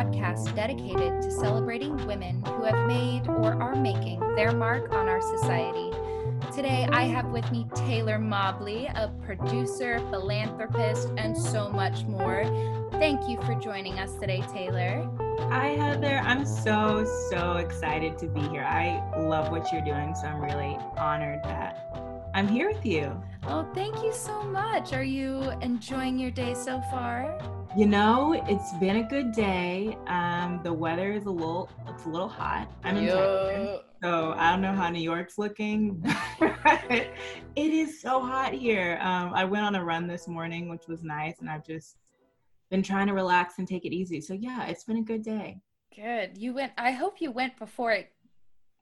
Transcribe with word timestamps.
Podcast 0.00 0.56
dedicated 0.56 1.20
to 1.20 1.30
celebrating 1.30 1.94
women 2.06 2.42
who 2.46 2.62
have 2.64 2.88
made 2.88 3.28
or 3.28 3.52
are 3.62 3.76
making 3.76 4.18
their 4.34 4.50
mark 4.50 4.94
on 4.94 5.08
our 5.08 5.20
society. 5.20 5.90
Today, 6.54 6.88
I 6.90 7.02
have 7.02 7.26
with 7.26 7.52
me 7.52 7.66
Taylor 7.74 8.18
Mobley, 8.18 8.86
a 8.86 9.12
producer, 9.22 9.98
philanthropist, 10.08 11.10
and 11.18 11.36
so 11.36 11.68
much 11.68 12.04
more. 12.04 12.44
Thank 12.92 13.28
you 13.28 13.36
for 13.42 13.54
joining 13.56 13.98
us 13.98 14.14
today, 14.14 14.42
Taylor. 14.50 15.06
Hi, 15.50 15.68
Heather. 15.68 16.22
I'm 16.24 16.46
so, 16.46 17.04
so 17.28 17.58
excited 17.58 18.16
to 18.20 18.26
be 18.26 18.40
here. 18.48 18.64
I 18.64 19.04
love 19.18 19.50
what 19.50 19.70
you're 19.70 19.84
doing, 19.84 20.14
so 20.14 20.28
I'm 20.28 20.40
really 20.40 20.78
honored 20.96 21.42
that 21.44 21.89
I'm 22.40 22.48
here 22.48 22.72
with 22.72 22.86
you. 22.86 23.22
Oh, 23.42 23.70
thank 23.74 24.02
you 24.02 24.14
so 24.14 24.42
much. 24.44 24.94
Are 24.94 25.02
you 25.02 25.50
enjoying 25.60 26.18
your 26.18 26.30
day 26.30 26.54
so 26.54 26.80
far? 26.90 27.38
You 27.76 27.84
know, 27.84 28.32
it's 28.48 28.72
been 28.78 28.96
a 28.96 29.02
good 29.02 29.32
day. 29.32 29.98
Um, 30.06 30.58
the 30.64 30.72
weather 30.72 31.12
is 31.12 31.26
a 31.26 31.30
little 31.30 31.68
it's 31.86 32.06
a 32.06 32.08
little 32.08 32.30
hot. 32.30 32.72
I'm 32.82 32.96
in 32.96 33.08
Texas, 33.08 33.80
so 34.02 34.32
I 34.38 34.52
don't 34.52 34.62
know 34.62 34.72
how 34.72 34.88
New 34.88 35.02
York's 35.02 35.36
looking. 35.36 36.02
it 36.40 37.12
is 37.56 38.00
so 38.00 38.22
hot 38.22 38.54
here. 38.54 38.98
Um, 39.02 39.34
I 39.34 39.44
went 39.44 39.66
on 39.66 39.74
a 39.74 39.84
run 39.84 40.06
this 40.06 40.26
morning, 40.26 40.70
which 40.70 40.88
was 40.88 41.04
nice, 41.04 41.40
and 41.40 41.50
I've 41.50 41.66
just 41.66 41.98
been 42.70 42.82
trying 42.82 43.08
to 43.08 43.12
relax 43.12 43.58
and 43.58 43.68
take 43.68 43.84
it 43.84 43.92
easy. 43.92 44.22
So 44.22 44.32
yeah, 44.32 44.64
it's 44.64 44.84
been 44.84 44.96
a 44.96 45.02
good 45.02 45.22
day. 45.22 45.60
Good. 45.94 46.38
You 46.38 46.54
went 46.54 46.72
I 46.78 46.92
hope 46.92 47.20
you 47.20 47.32
went 47.32 47.58
before 47.58 47.92
it 47.92 48.10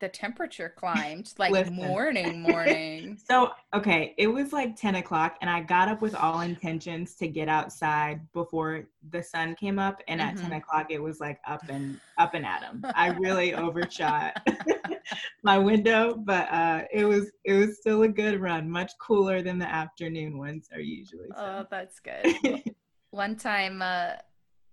the 0.00 0.08
temperature 0.08 0.72
climbed 0.76 1.32
like 1.38 1.52
Listen. 1.52 1.74
morning, 1.74 2.42
morning. 2.42 3.18
so, 3.30 3.52
okay, 3.74 4.14
it 4.18 4.26
was 4.26 4.52
like 4.52 4.76
10 4.76 4.96
o'clock, 4.96 5.36
and 5.40 5.48
I 5.48 5.60
got 5.60 5.88
up 5.88 6.02
with 6.02 6.14
all 6.14 6.40
intentions 6.40 7.14
to 7.16 7.28
get 7.28 7.48
outside 7.48 8.20
before 8.32 8.84
the 9.10 9.22
sun 9.22 9.54
came 9.54 9.78
up. 9.78 10.02
And 10.06 10.20
mm-hmm. 10.20 10.28
at 10.28 10.36
10 10.36 10.46
mm-hmm. 10.46 10.58
o'clock, 10.58 10.90
it 10.90 11.02
was 11.02 11.18
like 11.20 11.40
up 11.46 11.62
and 11.68 11.98
up 12.18 12.34
and 12.34 12.44
at 12.44 12.58
at 12.62 12.68
'em. 12.68 12.82
I 12.94 13.08
really 13.08 13.54
overshot 13.54 14.40
my 15.42 15.58
window, 15.58 16.14
but 16.14 16.50
uh, 16.50 16.82
it 16.92 17.04
was 17.04 17.30
it 17.44 17.54
was 17.54 17.78
still 17.78 18.02
a 18.02 18.08
good 18.08 18.40
run, 18.40 18.70
much 18.70 18.92
cooler 19.00 19.42
than 19.42 19.58
the 19.58 19.68
afternoon 19.68 20.38
ones 20.38 20.68
are 20.72 20.80
usually. 20.80 21.28
So. 21.28 21.36
Oh, 21.36 21.66
that's 21.70 22.00
good. 22.00 22.62
One 23.10 23.36
time, 23.36 23.80
uh, 23.82 24.12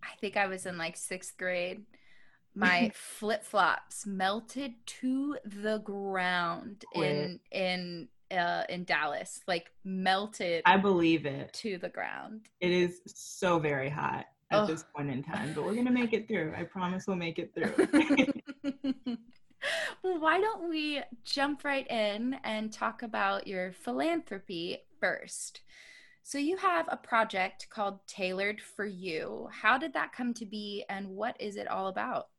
I 0.03 0.15
think 0.19 0.37
I 0.37 0.47
was 0.47 0.65
in 0.65 0.77
like 0.77 0.97
sixth 0.97 1.37
grade 1.37 1.85
my 2.55 2.91
flip 2.95 3.43
flops 3.43 4.05
melted 4.05 4.73
to 4.85 5.37
the 5.45 5.79
ground 5.79 6.85
in 6.93 7.39
in 7.51 8.07
uh, 8.31 8.63
in 8.69 8.83
Dallas, 8.83 9.41
like 9.47 9.71
melted. 9.83 10.63
I 10.65 10.77
believe 10.77 11.25
it 11.25 11.53
to 11.53 11.77
the 11.77 11.89
ground. 11.89 12.47
It 12.59 12.71
is 12.71 13.01
so 13.05 13.59
very 13.59 13.89
hot 13.89 14.25
at 14.51 14.63
oh. 14.63 14.65
this 14.65 14.83
point 14.95 15.09
in 15.09 15.23
time, 15.23 15.53
but 15.53 15.63
we're 15.63 15.75
gonna 15.75 15.91
make 15.91 16.13
it 16.13 16.27
through. 16.27 16.53
I 16.57 16.63
promise 16.63 17.05
we'll 17.07 17.17
make 17.17 17.39
it 17.39 17.53
through. 17.53 17.73
well, 20.03 20.19
why 20.19 20.39
don't 20.39 20.69
we 20.69 21.01
jump 21.23 21.63
right 21.63 21.89
in 21.89 22.37
and 22.43 22.71
talk 22.71 23.03
about 23.03 23.47
your 23.47 23.71
philanthropy 23.71 24.77
first? 24.99 25.61
So, 26.23 26.39
you 26.39 26.57
have 26.57 26.87
a 26.89 26.97
project 26.97 27.67
called 27.69 27.99
Tailored 28.07 28.59
for 28.59 28.85
You. 28.85 29.47
How 29.51 29.77
did 29.77 29.93
that 29.93 30.11
come 30.11 30.33
to 30.35 30.45
be, 30.45 30.83
and 30.89 31.09
what 31.09 31.39
is 31.39 31.55
it 31.55 31.67
all 31.67 31.87
about? 31.87 32.29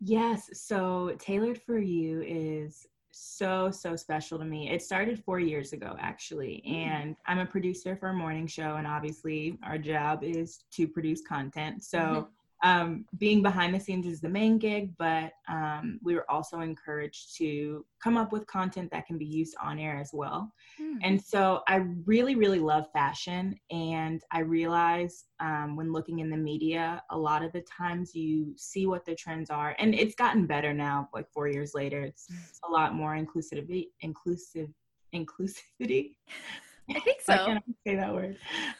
Yes. 0.00 0.50
So 0.52 1.16
Tailored 1.18 1.60
for 1.60 1.78
You 1.78 2.22
is 2.22 2.86
so, 3.10 3.70
so 3.70 3.96
special 3.96 4.38
to 4.38 4.44
me. 4.44 4.70
It 4.70 4.82
started 4.82 5.22
four 5.24 5.40
years 5.40 5.72
ago, 5.72 5.96
actually. 5.98 6.62
Mm. 6.66 6.72
And 6.72 7.16
I'm 7.26 7.38
a 7.38 7.46
producer 7.46 7.96
for 7.96 8.10
a 8.10 8.14
morning 8.14 8.46
show. 8.46 8.76
And 8.76 8.86
obviously, 8.86 9.58
our 9.64 9.78
job 9.78 10.22
is 10.22 10.64
to 10.72 10.86
produce 10.86 11.22
content. 11.26 11.82
So 11.82 11.98
mm-hmm 11.98 12.28
um, 12.62 13.04
being 13.18 13.42
behind 13.42 13.74
the 13.74 13.80
scenes 13.80 14.06
is 14.06 14.20
the 14.20 14.28
main 14.28 14.58
gig, 14.58 14.92
but 14.98 15.32
um, 15.48 16.00
we 16.02 16.14
were 16.14 16.28
also 16.30 16.60
encouraged 16.60 17.36
to 17.38 17.84
come 18.02 18.16
up 18.16 18.32
with 18.32 18.46
content 18.46 18.90
that 18.90 19.06
can 19.06 19.16
be 19.16 19.24
used 19.24 19.54
on 19.62 19.78
air 19.78 19.96
as 19.96 20.10
well. 20.12 20.52
Mm. 20.80 20.98
And 21.02 21.22
so 21.22 21.62
I 21.68 21.76
really, 22.04 22.34
really 22.34 22.58
love 22.58 22.86
fashion. 22.92 23.54
And 23.70 24.22
I 24.32 24.40
realize 24.40 25.26
um, 25.40 25.76
when 25.76 25.92
looking 25.92 26.18
in 26.18 26.30
the 26.30 26.36
media, 26.36 27.02
a 27.10 27.18
lot 27.18 27.44
of 27.44 27.52
the 27.52 27.62
times 27.62 28.14
you 28.14 28.54
see 28.56 28.86
what 28.86 29.04
the 29.04 29.14
trends 29.14 29.50
are. 29.50 29.76
And 29.78 29.94
it's 29.94 30.16
gotten 30.16 30.46
better 30.46 30.74
now, 30.74 31.08
like 31.14 31.30
four 31.30 31.48
years 31.48 31.72
later. 31.74 32.02
It's 32.02 32.26
hmm. 32.28 32.72
a 32.72 32.72
lot 32.72 32.94
more 32.94 33.16
inclusivity, 33.16 33.88
inclusive, 34.00 34.68
inclusivity. 35.14 36.16
I 36.90 37.00
think 37.00 37.20
so. 37.20 37.32
I 37.34 37.36
can't 37.38 37.64
say 37.86 37.96
that 37.96 38.12
word. 38.12 38.36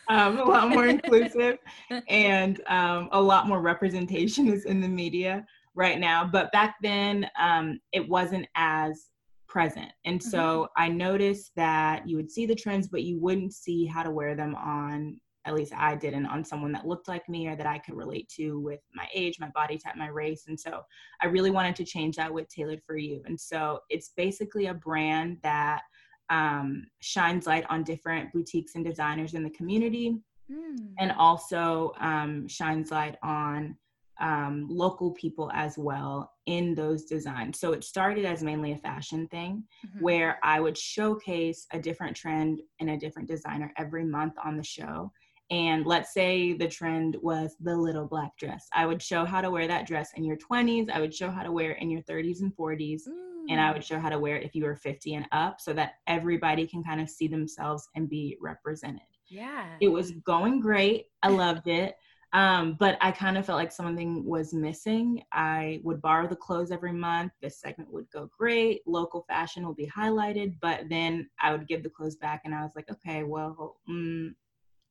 Um, 0.08 0.38
a 0.38 0.44
lot 0.44 0.70
more 0.70 0.86
inclusive 0.86 1.58
and 2.08 2.60
um, 2.66 3.08
a 3.12 3.20
lot 3.20 3.46
more 3.46 3.60
representation 3.60 4.48
is 4.48 4.64
in 4.64 4.80
the 4.80 4.88
media 4.88 5.44
right 5.74 5.98
now. 5.98 6.24
But 6.24 6.50
back 6.52 6.76
then, 6.82 7.28
um, 7.38 7.80
it 7.92 8.08
wasn't 8.08 8.46
as 8.54 9.06
present. 9.48 9.90
And 10.04 10.22
so 10.22 10.38
mm-hmm. 10.38 10.82
I 10.82 10.88
noticed 10.88 11.52
that 11.56 12.08
you 12.08 12.16
would 12.16 12.30
see 12.30 12.46
the 12.46 12.54
trends, 12.54 12.88
but 12.88 13.02
you 13.02 13.18
wouldn't 13.18 13.54
see 13.54 13.86
how 13.86 14.02
to 14.02 14.10
wear 14.10 14.34
them 14.34 14.54
on, 14.54 15.18
at 15.46 15.54
least 15.54 15.72
I 15.74 15.96
didn't, 15.96 16.26
on 16.26 16.44
someone 16.44 16.72
that 16.72 16.86
looked 16.86 17.08
like 17.08 17.28
me 17.28 17.48
or 17.48 17.56
that 17.56 17.66
I 17.66 17.78
could 17.78 17.96
relate 17.96 18.28
to 18.36 18.60
with 18.60 18.80
my 18.94 19.06
age, 19.14 19.40
my 19.40 19.50
body 19.54 19.78
type, 19.78 19.96
my 19.96 20.08
race. 20.08 20.44
And 20.48 20.58
so 20.58 20.82
I 21.22 21.26
really 21.26 21.50
wanted 21.50 21.76
to 21.76 21.84
change 21.84 22.16
that 22.16 22.32
with 22.32 22.48
Tailored 22.48 22.82
for 22.86 22.96
You. 22.96 23.22
And 23.24 23.38
so 23.38 23.80
it's 23.88 24.12
basically 24.16 24.66
a 24.66 24.74
brand 24.74 25.38
that 25.42 25.82
um, 26.30 26.86
shines 27.00 27.46
light 27.46 27.64
on 27.68 27.82
different 27.84 28.32
boutiques 28.32 28.74
and 28.74 28.84
designers 28.84 29.34
in 29.34 29.42
the 29.42 29.50
community 29.50 30.18
mm. 30.50 30.76
and 30.98 31.12
also 31.12 31.92
um, 32.00 32.46
shines 32.48 32.90
light 32.90 33.16
on 33.22 33.76
um, 34.20 34.66
local 34.68 35.12
people 35.12 35.50
as 35.54 35.78
well 35.78 36.32
in 36.46 36.74
those 36.74 37.04
designs. 37.04 37.60
So 37.60 37.72
it 37.72 37.84
started 37.84 38.24
as 38.24 38.42
mainly 38.42 38.72
a 38.72 38.76
fashion 38.76 39.28
thing 39.28 39.64
mm-hmm. 39.86 40.00
where 40.00 40.38
I 40.42 40.60
would 40.60 40.76
showcase 40.76 41.66
a 41.72 41.78
different 41.78 42.16
trend 42.16 42.60
and 42.80 42.90
a 42.90 42.96
different 42.96 43.28
designer 43.28 43.72
every 43.76 44.04
month 44.04 44.34
on 44.44 44.56
the 44.56 44.64
show. 44.64 45.12
And 45.50 45.86
let's 45.86 46.12
say 46.12 46.52
the 46.52 46.68
trend 46.68 47.16
was 47.22 47.56
the 47.60 47.74
little 47.74 48.06
black 48.06 48.36
dress. 48.36 48.66
I 48.74 48.86
would 48.86 49.00
show 49.00 49.24
how 49.24 49.40
to 49.40 49.50
wear 49.50 49.66
that 49.68 49.86
dress 49.86 50.10
in 50.14 50.24
your 50.24 50.36
20s. 50.36 50.90
I 50.90 51.00
would 51.00 51.14
show 51.14 51.30
how 51.30 51.42
to 51.42 51.52
wear 51.52 51.70
it 51.72 51.80
in 51.80 51.88
your 51.88 52.02
30s 52.02 52.42
and 52.42 52.54
40s. 52.54 53.08
Mm 53.08 53.27
and 53.48 53.60
I 53.60 53.72
would 53.72 53.84
show 53.84 53.98
how 53.98 54.08
to 54.08 54.18
wear 54.18 54.36
it 54.36 54.44
if 54.44 54.54
you 54.54 54.64
were 54.64 54.76
50 54.76 55.14
and 55.14 55.26
up 55.32 55.60
so 55.60 55.72
that 55.74 55.94
everybody 56.06 56.66
can 56.66 56.82
kind 56.84 57.00
of 57.00 57.08
see 57.08 57.28
themselves 57.28 57.88
and 57.94 58.08
be 58.08 58.36
represented. 58.40 59.02
Yeah. 59.28 59.66
It 59.80 59.88
was 59.88 60.12
going 60.24 60.60
great. 60.60 61.06
I 61.22 61.28
loved 61.28 61.68
it. 61.68 61.96
Um, 62.34 62.76
but 62.78 62.98
I 63.00 63.10
kind 63.10 63.38
of 63.38 63.46
felt 63.46 63.58
like 63.58 63.72
something 63.72 64.22
was 64.24 64.52
missing. 64.52 65.22
I 65.32 65.80
would 65.82 66.02
borrow 66.02 66.28
the 66.28 66.36
clothes 66.36 66.70
every 66.70 66.92
month. 66.92 67.32
This 67.40 67.58
segment 67.58 67.90
would 67.90 68.10
go 68.10 68.28
great. 68.36 68.82
Local 68.86 69.24
fashion 69.28 69.66
would 69.66 69.76
be 69.76 69.86
highlighted, 69.86 70.56
but 70.60 70.88
then 70.90 71.30
I 71.40 71.52
would 71.52 71.66
give 71.66 71.82
the 71.82 71.88
clothes 71.88 72.16
back 72.16 72.42
and 72.44 72.54
I 72.54 72.62
was 72.62 72.72
like, 72.76 72.90
okay, 72.90 73.22
well, 73.22 73.76
mm, 73.88 74.34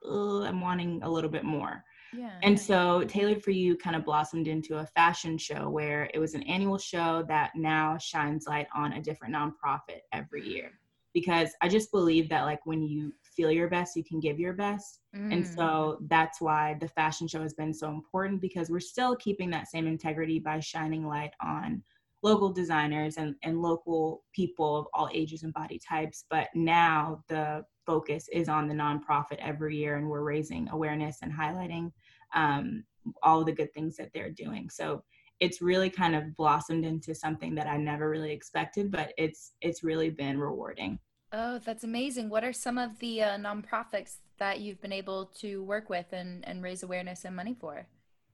uh, 0.03 0.41
I'm 0.41 0.61
wanting 0.61 1.01
a 1.03 1.09
little 1.09 1.29
bit 1.29 1.43
more. 1.43 1.83
Yeah. 2.17 2.31
And 2.41 2.59
so 2.59 3.03
Tailored 3.03 3.43
for 3.43 3.51
You 3.51 3.77
kind 3.77 3.95
of 3.95 4.03
blossomed 4.03 4.47
into 4.47 4.77
a 4.77 4.85
fashion 4.87 5.37
show 5.37 5.69
where 5.69 6.09
it 6.13 6.19
was 6.19 6.33
an 6.33 6.43
annual 6.43 6.77
show 6.77 7.23
that 7.27 7.51
now 7.55 7.97
shines 7.97 8.47
light 8.47 8.67
on 8.75 8.93
a 8.93 9.01
different 9.01 9.35
nonprofit 9.35 10.01
every 10.11 10.47
year. 10.47 10.71
Because 11.13 11.49
I 11.61 11.67
just 11.67 11.91
believe 11.91 12.27
that 12.29 12.43
like 12.43 12.65
when 12.65 12.81
you 12.81 13.13
feel 13.23 13.51
your 13.51 13.69
best, 13.69 13.95
you 13.95 14.03
can 14.03 14.19
give 14.19 14.39
your 14.39 14.53
best. 14.53 14.99
Mm. 15.15 15.33
And 15.33 15.47
so 15.47 15.99
that's 16.09 16.41
why 16.41 16.75
the 16.79 16.87
fashion 16.87 17.27
show 17.27 17.41
has 17.41 17.53
been 17.53 17.73
so 17.73 17.89
important 17.89 18.41
because 18.41 18.69
we're 18.69 18.79
still 18.79 19.15
keeping 19.15 19.49
that 19.51 19.67
same 19.67 19.87
integrity 19.87 20.39
by 20.39 20.59
shining 20.59 21.05
light 21.05 21.31
on 21.41 21.83
local 22.23 22.51
designers 22.51 23.17
and, 23.17 23.35
and 23.43 23.61
local 23.61 24.23
people 24.33 24.75
of 24.75 24.87
all 24.93 25.09
ages 25.13 25.43
and 25.43 25.53
body 25.53 25.79
types. 25.79 26.25
But 26.29 26.47
now 26.55 27.23
the 27.29 27.63
focus 27.85 28.27
is 28.31 28.49
on 28.49 28.67
the 28.67 28.73
nonprofit 28.73 29.37
every 29.39 29.77
year, 29.77 29.97
and 29.97 30.07
we're 30.07 30.23
raising 30.23 30.67
awareness 30.69 31.19
and 31.21 31.31
highlighting 31.31 31.91
um, 32.35 32.83
all 33.23 33.43
the 33.43 33.51
good 33.51 33.73
things 33.73 33.97
that 33.97 34.09
they're 34.13 34.31
doing. 34.31 34.69
So 34.69 35.03
it's 35.39 35.61
really 35.61 35.89
kind 35.89 36.15
of 36.15 36.35
blossomed 36.35 36.85
into 36.85 37.13
something 37.13 37.55
that 37.55 37.67
I 37.67 37.77
never 37.77 38.09
really 38.09 38.31
expected, 38.31 38.91
but 38.91 39.13
it's 39.17 39.53
it's 39.61 39.83
really 39.83 40.09
been 40.09 40.39
rewarding. 40.39 40.99
Oh, 41.31 41.59
that's 41.59 41.83
amazing! 41.83 42.29
What 42.29 42.43
are 42.43 42.53
some 42.53 42.77
of 42.77 42.97
the 42.99 43.23
uh, 43.23 43.37
nonprofits 43.37 44.17
that 44.39 44.61
you've 44.61 44.81
been 44.81 44.93
able 44.93 45.25
to 45.39 45.63
work 45.63 45.89
with 45.89 46.05
and, 46.11 46.47
and 46.47 46.63
raise 46.63 46.83
awareness 46.83 47.25
and 47.25 47.35
money 47.35 47.55
for? 47.59 47.85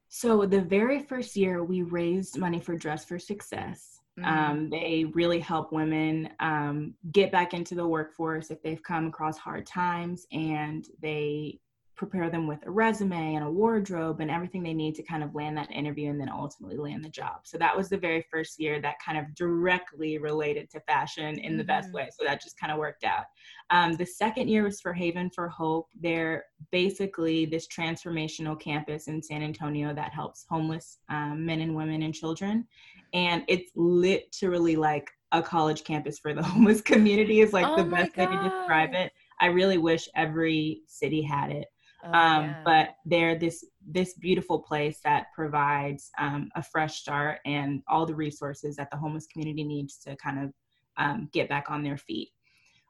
So 0.10 0.46
the 0.46 0.62
very 0.62 1.02
first 1.02 1.36
year, 1.36 1.64
we 1.64 1.82
raised 1.82 2.38
money 2.38 2.60
for 2.60 2.76
Dress 2.76 3.04
for 3.04 3.18
Success. 3.18 4.00
Mm-hmm. 4.20 4.30
Um, 4.30 4.70
they 4.70 5.06
really 5.14 5.40
help 5.40 5.72
women 5.72 6.30
um, 6.40 6.94
get 7.12 7.32
back 7.32 7.56
into 7.56 7.74
the 7.74 7.88
workforce 7.88 8.52
if 8.52 8.62
they've 8.62 8.84
come 8.84 9.08
across 9.08 9.40
hard 9.40 9.66
times 9.66 10.28
and 10.32 10.86
they 11.02 11.60
prepare 11.96 12.30
them 12.30 12.48
with 12.48 12.66
a 12.66 12.72
resume 12.72 13.36
and 13.36 13.46
a 13.46 13.50
wardrobe 13.50 14.20
and 14.20 14.32
everything 14.32 14.64
they 14.64 14.74
need 14.74 14.96
to 14.96 15.04
kind 15.04 15.24
of 15.24 15.36
land 15.36 15.58
that 15.58 15.72
interview 15.72 16.10
and 16.10 16.20
then 16.20 16.30
ultimately 16.30 16.78
land 16.78 17.04
the 17.04 17.10
job. 17.10 17.42
So 17.44 17.58
that 17.58 17.76
was 17.76 17.90
the 17.90 17.98
very 17.98 18.26
first 18.32 18.60
year 18.60 18.82
that 18.82 18.96
kind 19.06 19.18
of 19.18 19.34
directly 19.36 20.18
related 20.18 20.70
to 20.72 20.80
fashion 20.82 21.40
in 21.40 21.58
the 21.58 21.64
mm-hmm. 21.64 21.68
best 21.68 21.94
way. 21.94 22.10
So 22.18 22.26
that 22.26 22.42
just 22.42 22.60
kind 22.60 22.72
of 22.72 22.80
worked 22.80 23.04
out. 23.04 23.26
Um, 23.70 23.96
the 23.96 24.06
second 24.06 24.48
year 24.48 24.64
was 24.64 24.82
for 24.82 24.94
Haven 24.94 25.30
for 25.30 25.48
Hope. 25.48 25.88
They're 26.00 26.46
basically 26.72 27.46
this 27.46 27.68
transformational 27.68 28.60
campus 28.60 29.08
in 29.08 29.22
San 29.22 29.44
Antonio 29.44 29.94
that 29.94 30.14
helps 30.14 30.46
homeless 30.50 30.98
um, 31.10 31.46
men 31.46 31.62
and 31.62 31.76
women 31.76 32.02
and 32.02 32.14
children. 32.14 32.68
And 33.14 33.44
it's 33.48 33.72
literally 33.76 34.76
like 34.76 35.12
a 35.32 35.42
college 35.42 35.84
campus 35.84 36.20
for 36.20 36.34
the 36.34 36.44
homeless 36.44 36.82
community 36.82 37.42
is 37.42 37.54
like 37.54 37.66
oh 37.68 37.76
the 37.76 37.84
best 37.84 38.16
way 38.18 38.26
to 38.26 38.44
describe 38.44 38.94
it. 38.94 39.12
I 39.40 39.48
really 39.48 39.78
wish 39.78 40.08
every 40.16 40.82
city 40.88 41.22
had 41.22 41.52
it. 41.52 41.68
Oh, 42.04 42.12
um, 42.12 42.44
yeah. 42.46 42.62
But 42.66 42.96
they're 43.06 43.38
this 43.38 43.66
this 43.86 44.14
beautiful 44.14 44.60
place 44.60 45.00
that 45.04 45.28
provides 45.34 46.12
um, 46.18 46.50
a 46.56 46.64
fresh 46.64 47.00
start 47.00 47.40
and 47.46 47.82
all 47.88 48.06
the 48.06 48.16
resources 48.16 48.76
that 48.76 48.90
the 48.92 48.98
homeless 48.98 49.28
community 49.28 49.64
needs 49.64 49.98
to 50.00 50.16
kind 50.18 50.44
of 50.44 50.54
um, 50.98 51.30
get 51.32 51.50
back 51.50 51.70
on 51.70 51.84
their 51.84 51.98
feet. 51.98 52.30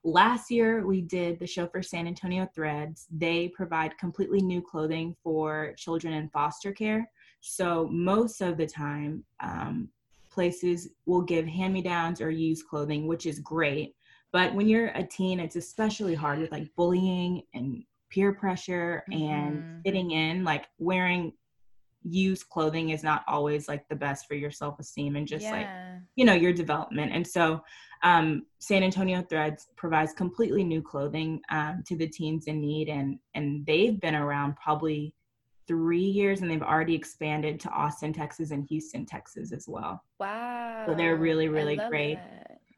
Last 0.05 0.51
year, 0.51 0.85
we 0.85 1.01
did 1.01 1.39
the 1.39 1.47
show 1.47 1.65
for 1.65 1.81
San 1.81 2.07
Antonio 2.07 2.47
Threads. 2.53 3.07
They 3.09 3.47
provide 3.49 3.97
completely 3.97 4.41
new 4.41 4.61
clothing 4.61 5.15
for 5.23 5.73
children 5.77 6.13
in 6.13 6.27
foster 6.29 6.73
care. 6.73 7.09
So, 7.39 7.87
most 7.89 8.41
of 8.41 8.57
the 8.57 8.67
time, 8.67 9.23
um, 9.39 9.89
places 10.29 10.89
will 11.05 11.21
give 11.21 11.45
hand 11.45 11.73
me 11.73 11.81
downs 11.81 12.19
or 12.19 12.29
used 12.29 12.67
clothing, 12.67 13.07
which 13.07 13.25
is 13.25 13.39
great. 13.39 13.95
But 14.33 14.53
when 14.53 14.67
you're 14.67 14.87
a 14.87 15.03
teen, 15.03 15.39
it's 15.39 15.55
especially 15.55 16.15
hard 16.15 16.39
with 16.39 16.51
like 16.51 16.75
bullying 16.75 17.43
and 17.53 17.83
peer 18.13 18.33
pressure 18.33 19.03
mm-hmm. 19.11 19.23
and 19.23 19.83
fitting 19.83 20.11
in 20.11 20.43
like 20.43 20.67
wearing 20.77 21.33
used 22.03 22.49
clothing 22.49 22.89
is 22.89 23.01
not 23.03 23.23
always 23.27 23.67
like 23.67 23.87
the 23.87 23.95
best 23.95 24.27
for 24.27 24.35
your 24.35 24.51
self-esteem 24.51 25.15
and 25.15 25.27
just 25.27 25.43
yeah. 25.43 25.51
like 25.51 25.67
you 26.15 26.25
know 26.25 26.33
your 26.33 26.53
development. 26.53 27.11
And 27.13 27.25
so 27.25 27.61
um, 28.03 28.45
san 28.59 28.83
antonio 28.83 29.21
threads 29.29 29.67
provides 29.77 30.13
completely 30.13 30.63
new 30.63 30.81
clothing 30.81 31.41
um, 31.49 31.83
to 31.87 31.95
the 31.95 32.07
teens 32.07 32.47
in 32.47 32.59
need 32.59 32.89
and 32.89 33.17
and 33.33 33.65
they've 33.65 33.99
been 34.01 34.15
around 34.15 34.55
probably 34.57 35.15
three 35.65 36.03
years 36.03 36.41
and 36.41 36.51
they've 36.51 36.61
already 36.61 36.93
expanded 36.93 37.61
to 37.61 37.69
austin 37.69 38.11
texas 38.11 38.51
and 38.51 38.67
houston 38.67 39.05
texas 39.05 39.53
as 39.53 39.65
well. 39.69 40.03
Wow 40.19 40.83
so 40.85 40.93
they're 40.93 41.15
really 41.15 41.47
really 41.47 41.77
great 41.77 42.19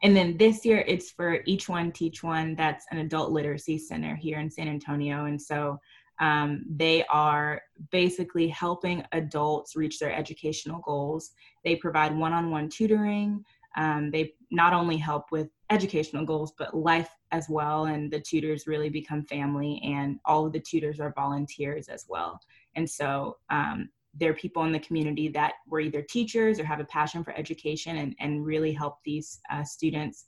and 0.03 0.15
then 0.15 0.37
this 0.37 0.65
year 0.65 0.83
it's 0.87 1.11
for 1.11 1.39
Each 1.45 1.69
One 1.69 1.91
Teach 1.91 2.23
One. 2.23 2.55
That's 2.55 2.85
an 2.91 2.99
adult 2.99 3.31
literacy 3.31 3.77
center 3.77 4.15
here 4.15 4.39
in 4.39 4.49
San 4.49 4.67
Antonio. 4.67 5.25
And 5.25 5.41
so 5.41 5.79
um, 6.19 6.63
they 6.69 7.03
are 7.05 7.61
basically 7.91 8.47
helping 8.47 9.03
adults 9.11 9.75
reach 9.75 9.99
their 9.99 10.13
educational 10.13 10.79
goals. 10.81 11.31
They 11.63 11.75
provide 11.75 12.15
one 12.15 12.33
on 12.33 12.51
one 12.51 12.69
tutoring. 12.69 13.43
Um, 13.77 14.11
they 14.11 14.33
not 14.51 14.73
only 14.73 14.95
help 14.95 15.31
with 15.31 15.49
educational 15.69 16.25
goals, 16.25 16.53
but 16.57 16.75
life 16.75 17.09
as 17.31 17.49
well. 17.49 17.85
And 17.85 18.09
the 18.09 18.21
tutors 18.21 18.67
really 18.67 18.89
become 18.89 19.23
family, 19.23 19.81
and 19.83 20.17
all 20.23 20.45
of 20.45 20.53
the 20.53 20.61
tutors 20.61 21.01
are 21.01 21.13
volunteers 21.15 21.89
as 21.89 22.05
well. 22.07 22.39
And 22.75 22.89
so 22.89 23.37
um, 23.49 23.89
there 24.17 24.31
are 24.31 24.35
people 24.35 24.63
in 24.63 24.71
the 24.71 24.79
community 24.79 25.27
that 25.29 25.53
were 25.67 25.79
either 25.79 26.01
teachers 26.01 26.59
or 26.59 26.65
have 26.65 26.79
a 26.79 26.85
passion 26.85 27.23
for 27.23 27.37
education 27.37 27.97
and, 27.97 28.15
and 28.19 28.45
really 28.45 28.71
help 28.71 28.99
these 29.03 29.39
uh, 29.51 29.63
students 29.63 30.25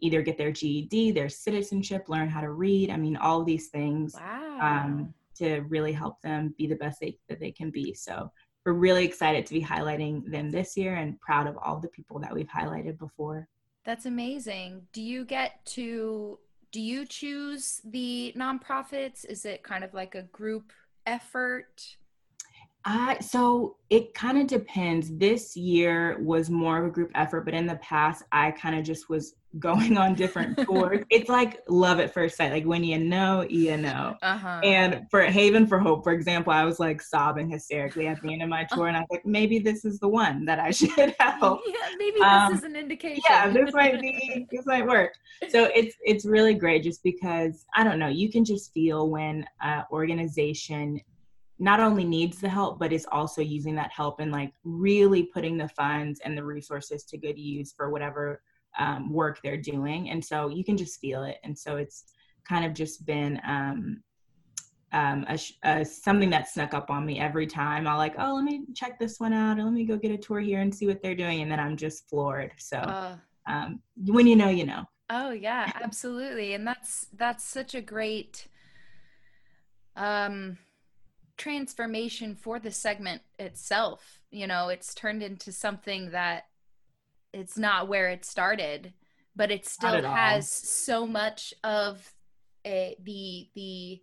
either 0.00 0.20
get 0.22 0.36
their 0.36 0.52
GED, 0.52 1.12
their 1.12 1.28
citizenship, 1.28 2.08
learn 2.08 2.28
how 2.28 2.40
to 2.40 2.50
read. 2.50 2.90
I 2.90 2.96
mean, 2.96 3.16
all 3.16 3.42
these 3.42 3.68
things 3.68 4.14
wow. 4.14 4.58
um, 4.60 5.14
to 5.36 5.60
really 5.68 5.92
help 5.92 6.20
them 6.20 6.54
be 6.58 6.66
the 6.66 6.76
best 6.76 7.00
they, 7.00 7.18
that 7.28 7.40
they 7.40 7.50
can 7.50 7.70
be. 7.70 7.94
So 7.94 8.30
we're 8.66 8.72
really 8.72 9.04
excited 9.04 9.46
to 9.46 9.54
be 9.54 9.62
highlighting 9.62 10.30
them 10.30 10.50
this 10.50 10.76
year 10.76 10.96
and 10.96 11.20
proud 11.20 11.46
of 11.46 11.56
all 11.58 11.80
the 11.80 11.88
people 11.88 12.18
that 12.20 12.34
we've 12.34 12.48
highlighted 12.48 12.98
before. 12.98 13.48
That's 13.84 14.06
amazing. 14.06 14.82
Do 14.92 15.02
you 15.02 15.24
get 15.24 15.64
to, 15.66 16.38
do 16.72 16.80
you 16.80 17.06
choose 17.06 17.80
the 17.84 18.34
nonprofits? 18.36 19.24
Is 19.24 19.44
it 19.44 19.62
kind 19.62 19.84
of 19.84 19.94
like 19.94 20.14
a 20.14 20.22
group 20.22 20.72
effort? 21.06 21.96
I 22.86 23.18
so 23.20 23.76
it 23.88 24.12
kind 24.12 24.38
of 24.38 24.46
depends. 24.46 25.16
This 25.16 25.56
year 25.56 26.18
was 26.20 26.50
more 26.50 26.78
of 26.78 26.86
a 26.86 26.90
group 26.90 27.10
effort, 27.14 27.42
but 27.42 27.54
in 27.54 27.66
the 27.66 27.76
past, 27.76 28.24
I 28.30 28.50
kind 28.50 28.78
of 28.78 28.84
just 28.84 29.08
was 29.08 29.36
going 29.58 29.96
on 29.96 30.14
different 30.14 30.58
tours. 30.58 31.04
it's 31.10 31.30
like 31.30 31.60
love 31.68 32.00
at 32.00 32.12
first 32.12 32.36
sight. 32.36 32.52
Like 32.52 32.64
when 32.64 32.84
you 32.84 32.98
know, 32.98 33.46
you 33.48 33.76
know. 33.76 34.16
Uh-huh. 34.20 34.60
And 34.64 35.06
for 35.10 35.22
Haven 35.22 35.66
for 35.66 35.78
Hope, 35.78 36.02
for 36.02 36.12
example, 36.12 36.52
I 36.52 36.64
was 36.64 36.78
like 36.78 37.00
sobbing 37.00 37.48
hysterically 37.48 38.08
at 38.08 38.20
the 38.20 38.32
end 38.32 38.42
of 38.42 38.48
my 38.48 38.66
tour, 38.70 38.88
and 38.88 38.96
I 38.96 39.00
was 39.00 39.08
like, 39.10 39.24
maybe 39.24 39.60
this 39.60 39.84
is 39.84 39.98
the 40.00 40.08
one 40.08 40.44
that 40.44 40.58
I 40.58 40.70
should 40.72 41.14
help. 41.18 41.60
Yeah, 41.66 41.74
maybe 41.96 42.18
this 42.18 42.26
um, 42.26 42.54
is 42.54 42.64
an 42.64 42.76
indication. 42.76 43.22
Yeah, 43.26 43.48
this 43.48 43.72
might 43.72 44.00
be 44.00 44.46
this 44.50 44.66
might 44.66 44.86
work. 44.86 45.14
So 45.48 45.70
it's 45.74 45.96
it's 46.04 46.26
really 46.26 46.54
great 46.54 46.82
just 46.82 47.02
because 47.02 47.64
I 47.74 47.82
don't 47.82 47.98
know. 47.98 48.08
You 48.08 48.30
can 48.30 48.44
just 48.44 48.74
feel 48.74 49.08
when 49.08 49.46
an 49.62 49.84
organization 49.90 51.00
not 51.58 51.80
only 51.80 52.04
needs 52.04 52.40
the 52.40 52.48
help 52.48 52.78
but 52.78 52.92
is 52.92 53.06
also 53.12 53.40
using 53.40 53.74
that 53.74 53.90
help 53.92 54.20
and 54.20 54.32
like 54.32 54.52
really 54.64 55.24
putting 55.24 55.56
the 55.56 55.68
funds 55.68 56.20
and 56.24 56.36
the 56.36 56.44
resources 56.44 57.04
to 57.04 57.16
good 57.16 57.38
use 57.38 57.72
for 57.72 57.90
whatever 57.90 58.42
um, 58.78 59.12
work 59.12 59.40
they're 59.42 59.56
doing. 59.56 60.10
And 60.10 60.24
so 60.24 60.48
you 60.48 60.64
can 60.64 60.76
just 60.76 61.00
feel 61.00 61.24
it. 61.24 61.38
And 61.44 61.56
so 61.56 61.76
it's 61.76 62.04
kind 62.48 62.64
of 62.64 62.74
just 62.74 63.06
been 63.06 63.40
um, 63.46 64.02
um, 64.92 65.26
a, 65.28 65.38
a, 65.64 65.84
something 65.84 66.30
that 66.30 66.48
snuck 66.48 66.74
up 66.74 66.90
on 66.90 67.04
me 67.04 67.18
every 67.18 67.46
time. 67.46 67.86
I'll 67.86 67.98
like 67.98 68.14
oh 68.18 68.34
let 68.34 68.44
me 68.44 68.64
check 68.74 68.98
this 68.98 69.18
one 69.18 69.32
out 69.32 69.58
or 69.58 69.64
let 69.64 69.72
me 69.72 69.84
go 69.84 69.96
get 69.96 70.12
a 70.12 70.18
tour 70.18 70.40
here 70.40 70.60
and 70.60 70.74
see 70.74 70.86
what 70.86 71.02
they're 71.02 71.16
doing 71.16 71.42
and 71.42 71.50
then 71.50 71.58
i'm 71.58 71.76
just 71.76 72.08
floored. 72.08 72.52
So 72.58 72.78
uh, 72.78 73.16
um, 73.46 73.80
when 73.96 74.26
you 74.26 74.36
know 74.36 74.48
you 74.48 74.66
know. 74.66 74.84
Oh 75.10 75.30
yeah 75.30 75.70
absolutely. 75.82 76.54
And 76.54 76.66
that's 76.66 77.08
that's 77.16 77.44
such 77.44 77.74
a 77.74 77.80
great 77.80 78.46
um 79.96 80.58
transformation 81.36 82.34
for 82.34 82.58
the 82.58 82.70
segment 82.70 83.22
itself. 83.38 84.20
You 84.30 84.46
know, 84.46 84.68
it's 84.68 84.94
turned 84.94 85.22
into 85.22 85.52
something 85.52 86.10
that 86.10 86.44
it's 87.32 87.58
not 87.58 87.88
where 87.88 88.08
it 88.08 88.24
started, 88.24 88.92
but 89.36 89.50
it 89.50 89.66
still 89.66 90.02
has 90.02 90.50
so 90.50 91.06
much 91.06 91.52
of 91.64 92.12
a, 92.64 92.96
the 93.02 93.48
the 93.54 94.02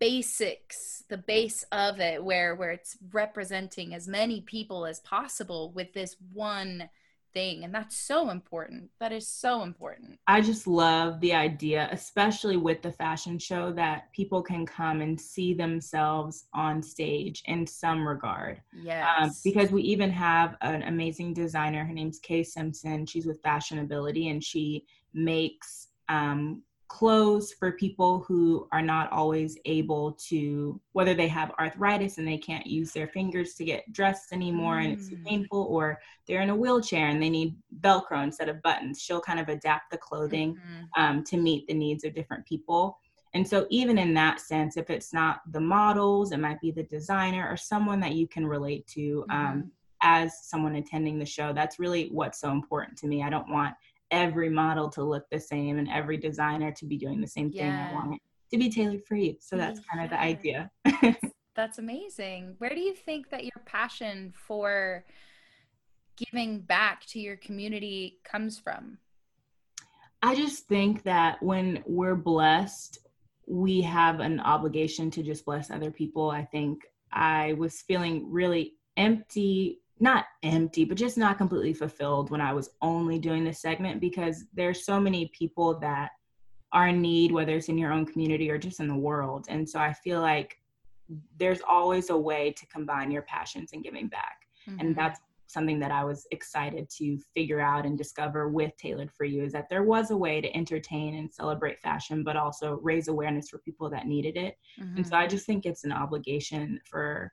basics, 0.00 1.04
the 1.08 1.18
base 1.18 1.64
of 1.70 2.00
it, 2.00 2.22
where 2.22 2.54
where 2.54 2.72
it's 2.72 2.96
representing 3.12 3.94
as 3.94 4.08
many 4.08 4.40
people 4.40 4.86
as 4.86 5.00
possible 5.00 5.72
with 5.72 5.92
this 5.92 6.16
one 6.32 6.88
thing 7.34 7.64
and 7.64 7.74
that's 7.74 7.96
so 7.96 8.30
important. 8.30 8.90
That 9.00 9.12
is 9.12 9.28
so 9.28 9.62
important. 9.62 10.18
I 10.26 10.40
just 10.40 10.66
love 10.66 11.20
the 11.20 11.34
idea 11.34 11.88
especially 11.92 12.56
with 12.56 12.80
the 12.82 12.92
fashion 12.92 13.38
show 13.38 13.72
that 13.72 14.12
people 14.12 14.42
can 14.42 14.64
come 14.64 15.00
and 15.00 15.20
see 15.20 15.52
themselves 15.52 16.46
on 16.54 16.82
stage 16.82 17.42
in 17.46 17.66
some 17.66 18.06
regard. 18.06 18.60
Um, 18.74 18.82
yes. 18.84 19.06
um, 19.18 19.30
because 19.42 19.70
we 19.70 19.82
even 19.82 20.10
have 20.10 20.56
an 20.62 20.82
amazing 20.84 21.34
designer 21.34 21.84
her 21.84 21.92
name's 21.92 22.18
kay 22.18 22.42
simpson. 22.42 23.06
She's 23.06 23.26
with 23.26 23.42
fashionability 23.42 24.30
and 24.30 24.42
she 24.42 24.86
makes 25.12 25.88
um, 26.08 26.62
clothes 26.94 27.52
for 27.58 27.72
people 27.72 28.20
who 28.20 28.68
are 28.70 28.80
not 28.80 29.10
always 29.10 29.58
able 29.64 30.12
to 30.12 30.80
whether 30.92 31.12
they 31.12 31.26
have 31.26 31.50
arthritis 31.58 32.18
and 32.18 32.28
they 32.28 32.38
can't 32.38 32.68
use 32.68 32.92
their 32.92 33.08
fingers 33.08 33.54
to 33.54 33.64
get 33.64 33.92
dressed 33.92 34.32
anymore 34.32 34.76
mm. 34.76 34.84
and 34.84 34.92
it's 34.92 35.10
mm. 35.10 35.24
painful 35.24 35.66
or 35.68 35.98
they're 36.28 36.42
in 36.42 36.50
a 36.50 36.54
wheelchair 36.54 37.08
and 37.08 37.20
they 37.20 37.28
need 37.28 37.56
velcro 37.80 38.22
instead 38.22 38.48
of 38.48 38.62
buttons 38.62 39.02
she'll 39.02 39.20
kind 39.20 39.40
of 39.40 39.48
adapt 39.48 39.90
the 39.90 39.98
clothing 39.98 40.54
mm-hmm. 40.54 41.02
um, 41.02 41.24
to 41.24 41.36
meet 41.36 41.66
the 41.66 41.74
needs 41.74 42.04
of 42.04 42.14
different 42.14 42.46
people 42.46 42.96
and 43.34 43.46
so 43.46 43.66
even 43.70 43.98
in 43.98 44.14
that 44.14 44.38
sense 44.38 44.76
if 44.76 44.88
it's 44.88 45.12
not 45.12 45.40
the 45.50 45.60
models 45.60 46.30
it 46.30 46.38
might 46.38 46.60
be 46.60 46.70
the 46.70 46.84
designer 46.84 47.44
or 47.50 47.56
someone 47.56 47.98
that 47.98 48.14
you 48.14 48.28
can 48.28 48.46
relate 48.46 48.86
to 48.86 49.24
um, 49.30 49.38
mm-hmm. 49.38 49.68
as 50.02 50.46
someone 50.46 50.76
attending 50.76 51.18
the 51.18 51.26
show 51.26 51.52
that's 51.52 51.80
really 51.80 52.08
what's 52.12 52.40
so 52.40 52.52
important 52.52 52.96
to 52.96 53.08
me 53.08 53.24
i 53.24 53.28
don't 53.28 53.50
want 53.50 53.74
every 54.14 54.48
model 54.48 54.88
to 54.90 55.02
look 55.02 55.28
the 55.30 55.40
same 55.40 55.78
and 55.78 55.88
every 55.90 56.16
designer 56.16 56.70
to 56.72 56.86
be 56.86 56.96
doing 56.96 57.20
the 57.20 57.26
same 57.26 57.50
thing. 57.50 57.66
Yeah. 57.66 57.90
I 57.90 57.94
want 57.94 58.14
it 58.14 58.20
to 58.52 58.58
be 58.58 58.70
tailored 58.70 59.04
for 59.04 59.16
you. 59.16 59.36
So 59.40 59.56
that's 59.56 59.80
kind 59.80 60.04
of 60.04 60.10
the 60.10 60.20
idea. 60.20 60.70
that's 61.56 61.78
amazing. 61.78 62.54
Where 62.58 62.70
do 62.70 62.80
you 62.80 62.94
think 62.94 63.30
that 63.30 63.44
your 63.44 63.62
passion 63.66 64.32
for 64.34 65.04
giving 66.16 66.60
back 66.60 67.04
to 67.06 67.18
your 67.18 67.36
community 67.36 68.18
comes 68.24 68.58
from? 68.58 68.98
I 70.22 70.34
just 70.34 70.68
think 70.68 71.02
that 71.02 71.42
when 71.42 71.82
we're 71.86 72.14
blessed, 72.14 72.98
we 73.46 73.82
have 73.82 74.20
an 74.20 74.40
obligation 74.40 75.10
to 75.10 75.22
just 75.22 75.44
bless 75.44 75.70
other 75.70 75.90
people. 75.90 76.30
I 76.30 76.44
think 76.44 76.84
I 77.12 77.54
was 77.54 77.82
feeling 77.82 78.30
really 78.30 78.74
empty 78.96 79.80
not 80.00 80.26
empty, 80.42 80.84
but 80.84 80.96
just 80.96 81.16
not 81.16 81.38
completely 81.38 81.72
fulfilled 81.72 82.30
when 82.30 82.40
I 82.40 82.52
was 82.52 82.70
only 82.82 83.18
doing 83.18 83.44
this 83.44 83.60
segment 83.60 84.00
because 84.00 84.44
there's 84.52 84.84
so 84.84 84.98
many 84.98 85.30
people 85.36 85.78
that 85.80 86.10
are 86.72 86.88
in 86.88 87.00
need, 87.00 87.30
whether 87.30 87.56
it's 87.56 87.68
in 87.68 87.78
your 87.78 87.92
own 87.92 88.04
community 88.04 88.50
or 88.50 88.58
just 88.58 88.80
in 88.80 88.88
the 88.88 88.94
world. 88.94 89.46
And 89.48 89.68
so 89.68 89.78
I 89.78 89.92
feel 89.92 90.20
like 90.20 90.58
there's 91.38 91.60
always 91.68 92.10
a 92.10 92.16
way 92.16 92.52
to 92.52 92.66
combine 92.66 93.10
your 93.10 93.22
passions 93.22 93.70
and 93.72 93.84
giving 93.84 94.08
back. 94.08 94.38
Mm-hmm. 94.68 94.80
And 94.80 94.96
that's 94.96 95.20
something 95.46 95.78
that 95.78 95.92
I 95.92 96.02
was 96.04 96.26
excited 96.32 96.90
to 96.98 97.18
figure 97.34 97.60
out 97.60 97.86
and 97.86 97.96
discover 97.96 98.48
with 98.48 98.76
Tailored 98.76 99.12
for 99.12 99.24
You 99.24 99.44
is 99.44 99.52
that 99.52 99.68
there 99.68 99.84
was 99.84 100.10
a 100.10 100.16
way 100.16 100.40
to 100.40 100.56
entertain 100.56 101.14
and 101.14 101.32
celebrate 101.32 101.80
fashion, 101.80 102.24
but 102.24 102.36
also 102.36 102.80
raise 102.82 103.06
awareness 103.06 103.50
for 103.50 103.58
people 103.58 103.88
that 103.90 104.06
needed 104.06 104.36
it. 104.36 104.56
Mm-hmm. 104.80 104.96
And 104.96 105.06
so 105.06 105.16
I 105.16 105.28
just 105.28 105.46
think 105.46 105.64
it's 105.64 105.84
an 105.84 105.92
obligation 105.92 106.80
for 106.84 107.32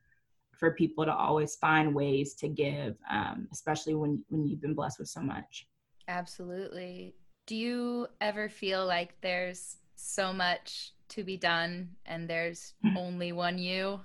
for 0.62 0.72
people 0.72 1.03
to 1.03 1.13
always 1.13 1.56
find 1.56 1.94
ways 1.94 2.36
to 2.36 2.48
give, 2.48 2.96
um, 3.10 3.48
especially 3.51 3.96
when 3.96 4.24
when 4.30 4.46
you've 4.46 4.62
been 4.62 4.75
blessed 4.75 5.00
with 5.00 5.10
so 5.10 5.20
much. 5.20 5.68
Absolutely. 6.08 7.15
Do 7.48 7.56
you 7.56 8.08
ever 8.22 8.48
feel 8.48 8.86
like 8.86 9.20
there's 9.22 9.77
so 9.96 10.32
much 10.32 10.91
to 11.10 11.24
be 11.24 11.36
done 11.36 11.89
and 12.06 12.30
there's 12.30 12.75
only 12.96 13.32
one 13.32 13.58
you? 13.58 14.01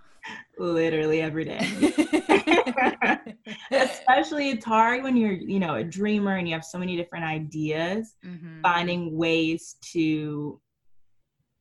Literally 0.59 1.21
every 1.21 1.45
day. 1.45 1.61
Especially 3.71 4.49
it's 4.49 4.65
hard 4.65 5.03
when 5.03 5.15
you're, 5.15 5.33
you 5.33 5.61
know, 5.61 5.75
a 5.75 5.85
dreamer 5.85 6.37
and 6.37 6.49
you 6.49 6.55
have 6.55 6.65
so 6.65 6.79
many 6.79 6.97
different 6.97 7.27
ideas, 7.27 8.15
mm-hmm. 8.25 8.63
finding 8.63 9.15
ways 9.15 9.77
to 9.93 10.59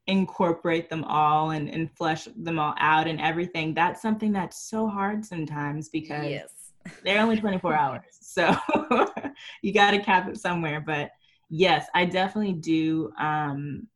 incorporate 0.07 0.89
them 0.89 1.03
all 1.05 1.51
and, 1.51 1.69
and 1.69 1.91
flesh 1.95 2.27
them 2.35 2.59
all 2.59 2.75
out 2.77 3.07
and 3.07 3.19
everything. 3.19 3.73
That's 3.73 4.01
something 4.01 4.31
that's 4.31 4.69
so 4.69 4.87
hard 4.87 5.25
sometimes 5.25 5.89
because 5.89 6.27
yes. 6.27 6.49
they're 7.03 7.21
only 7.21 7.39
24 7.39 7.73
hours. 7.77 8.03
So 8.21 8.55
you 9.61 9.73
got 9.73 9.91
to 9.91 9.99
cap 9.99 10.27
it 10.27 10.37
somewhere. 10.37 10.79
But 10.81 11.11
yes, 11.49 11.87
I 11.95 12.05
definitely 12.05 12.53
do 12.53 13.11
um, 13.17 13.87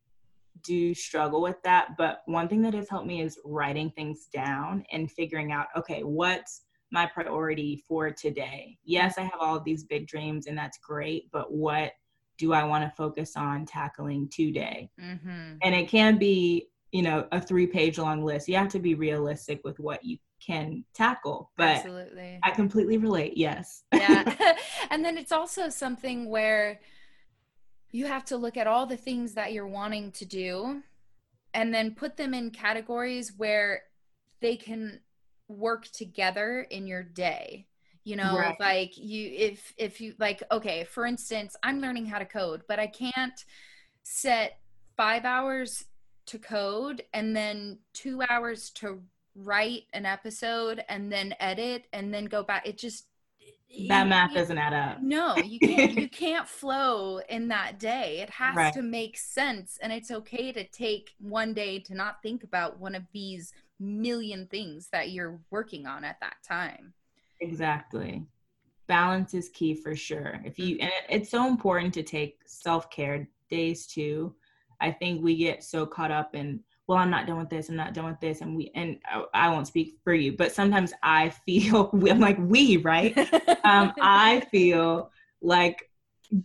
do 0.64 0.94
struggle 0.94 1.42
with 1.42 1.62
that. 1.64 1.96
But 1.98 2.22
one 2.26 2.48
thing 2.48 2.62
that 2.64 2.74
has 2.74 2.90
helped 2.90 3.08
me 3.08 3.22
is 3.22 3.40
writing 3.46 3.92
things 3.92 4.28
down 4.34 4.84
and 4.92 5.12
figuring 5.12 5.52
out, 5.52 5.68
okay, 5.78 6.04
what's 6.04 6.64
my 6.92 7.06
priority 7.06 7.84
for 7.88 8.12
today? 8.12 8.78
Yes, 8.84 9.18
I 9.18 9.22
have 9.22 9.40
all 9.40 9.56
of 9.56 9.64
these 9.64 9.84
big 9.84 10.08
dreams 10.08 10.48
and 10.48 10.58
that's 10.58 10.80
great, 10.80 11.32
but 11.32 11.54
what 11.54 11.92
do 12.40 12.54
I 12.54 12.64
want 12.64 12.84
to 12.84 12.90
focus 12.96 13.36
on 13.36 13.68
tackling 13.68 14.28
today? 14.30 14.90
Mm-hmm. 15.00 15.58
And 15.62 15.76
it 15.76 15.88
can 15.88 16.18
be, 16.18 16.70
you 16.92 17.04
know, 17.04 17.28
a 17.32 17.40
three 17.40 17.68
page 17.68 18.00
long 18.00 18.24
list. 18.26 18.50
You 18.50 18.56
have 18.56 18.70
to 18.70 18.80
be 18.80 18.96
realistic 18.96 19.62
with 19.64 19.80
what 19.80 20.04
you 20.04 20.18
can 20.44 20.84
tackle. 20.96 21.52
But 21.56 21.78
Absolutely. 21.78 22.40
I 22.42 22.50
completely 22.50 22.98
relate. 22.98 23.38
Yes. 23.38 23.84
Yeah. 23.94 24.34
and 24.90 25.06
then 25.06 25.18
it's 25.18 25.32
also 25.32 25.70
something 25.70 26.28
where, 26.28 26.80
you 27.92 28.06
have 28.06 28.26
to 28.26 28.38
look 28.38 28.58
at 28.58 28.68
all 28.68 28.86
the 28.86 28.98
things 28.98 29.34
that 29.34 29.54
you're 29.54 29.68
wanting 29.68 30.12
to 30.14 30.26
do 30.26 30.82
and 31.54 31.74
then 31.74 31.96
put 31.96 32.18
them 32.18 32.34
in 32.34 32.52
categories 32.52 33.34
where 33.36 33.84
they 34.42 34.56
can 34.56 35.00
work 35.48 35.88
together 35.88 36.68
in 36.70 36.86
your 36.86 37.04
day 37.04 37.66
you 38.04 38.16
know 38.16 38.38
right. 38.38 38.60
like 38.60 38.98
you 38.98 39.32
if 39.36 39.74
if 39.78 40.02
you 40.02 40.14
like 40.20 40.42
okay 40.52 40.84
for 40.84 41.06
instance 41.06 41.56
i'm 41.64 41.80
learning 41.80 42.06
how 42.06 42.20
to 42.20 42.26
code 42.26 42.62
but 42.68 42.80
i 42.80 42.88
can't 42.88 43.46
set 44.04 44.60
5 44.98 45.26
hours 45.26 45.86
to 46.26 46.40
code 46.40 47.04
and 47.14 47.36
then 47.36 47.80
2 47.94 48.24
hours 48.30 48.70
to 48.72 49.02
write 49.36 49.84
an 49.94 50.06
episode 50.06 50.84
and 50.90 51.12
then 51.12 51.34
edit 51.40 51.86
and 51.94 52.14
then 52.14 52.26
go 52.26 52.44
back 52.44 52.68
it 52.68 52.78
just 52.78 53.06
that 53.88 54.08
math 54.08 54.34
doesn't 54.34 54.58
add 54.58 54.74
up. 54.74 55.02
No, 55.02 55.36
you 55.38 55.60
can't 55.76 55.98
you 55.98 56.10
can't 56.10 56.48
flow 56.48 57.20
in 57.30 57.50
that 57.50 57.80
day. 57.80 58.20
It 58.22 58.30
has 58.32 58.56
right. 58.56 58.74
to 58.74 58.82
make 58.82 59.18
sense 59.18 59.78
and 59.82 59.94
it's 59.94 60.12
okay 60.12 60.52
to 60.52 60.64
take 60.64 61.12
one 61.20 61.54
day 61.54 61.80
to 61.80 61.94
not 61.94 62.22
think 62.24 62.44
about 62.44 62.80
one 62.80 62.96
of 62.96 63.04
these 63.14 63.54
million 63.80 64.48
things 64.48 64.90
that 64.92 65.12
you're 65.12 65.40
working 65.52 65.86
on 65.86 66.04
at 66.04 66.20
that 66.22 66.38
time. 66.44 66.94
Exactly. 67.42 68.26
Balance 68.88 69.34
is 69.34 69.50
key 69.50 69.76
for 69.76 69.96
sure. 69.96 70.42
If 70.44 70.58
you 70.58 70.78
and 70.80 70.92
it's 71.10 71.30
so 71.30 71.48
important 71.48 71.94
to 71.96 72.04
take 72.04 72.40
self-care 72.46 73.28
days 73.50 73.88
too. 73.88 74.36
I 74.82 74.92
think 74.92 75.22
we 75.22 75.36
get 75.36 75.64
so 75.64 75.86
caught 75.86 76.12
up 76.12 76.36
in 76.36 76.62
well 76.90 76.98
i'm 76.98 77.10
not 77.10 77.28
done 77.28 77.38
with 77.38 77.50
this 77.50 77.70
i'm 77.70 77.76
not 77.76 77.94
done 77.94 78.06
with 78.06 78.20
this 78.20 78.42
and 78.42 78.58
we 78.58 78.72
and 78.76 78.98
i 79.34 79.48
won't 79.48 79.68
speak 79.68 79.98
for 80.04 80.14
you 80.14 80.36
but 80.36 80.52
sometimes 80.52 80.92
i 81.04 81.30
feel 81.46 81.90
i'm 82.10 82.20
like 82.20 82.38
we 82.40 82.78
right 82.78 83.18
um, 83.64 83.94
i 84.02 84.42
feel 84.52 85.10
like 85.42 85.90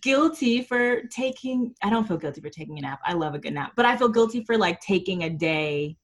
guilty 0.00 0.62
for 0.62 1.02
taking 1.04 1.74
i 1.82 1.90
don't 1.90 2.06
feel 2.06 2.16
guilty 2.16 2.40
for 2.40 2.50
taking 2.50 2.78
a 2.78 2.82
nap 2.82 3.00
i 3.04 3.12
love 3.12 3.34
a 3.34 3.38
good 3.38 3.54
nap 3.54 3.72
but 3.74 3.86
i 3.86 3.96
feel 3.96 4.08
guilty 4.08 4.44
for 4.44 4.56
like 4.56 4.78
taking 4.80 5.24
a 5.24 5.30
day 5.30 5.96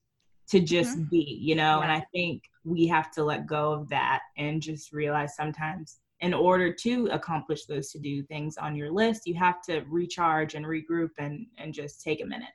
to 0.51 0.59
just 0.59 0.97
mm-hmm. 0.97 1.09
be 1.09 1.39
you 1.41 1.55
know 1.55 1.79
yeah. 1.79 1.83
and 1.83 1.91
i 1.91 2.05
think 2.13 2.43
we 2.63 2.85
have 2.87 3.11
to 3.11 3.23
let 3.23 3.47
go 3.47 3.71
of 3.71 3.89
that 3.89 4.21
and 4.37 4.61
just 4.61 4.93
realize 4.93 5.35
sometimes 5.35 5.99
in 6.19 6.33
order 6.35 6.71
to 6.71 7.07
accomplish 7.07 7.65
those 7.65 7.91
to 7.91 7.97
do 7.97 8.21
things 8.23 8.57
on 8.57 8.75
your 8.75 8.91
list 8.91 9.25
you 9.25 9.33
have 9.33 9.61
to 9.61 9.81
recharge 9.89 10.53
and 10.53 10.65
regroup 10.65 11.09
and 11.17 11.45
and 11.57 11.73
just 11.73 12.03
take 12.03 12.21
a 12.21 12.25
minute 12.25 12.53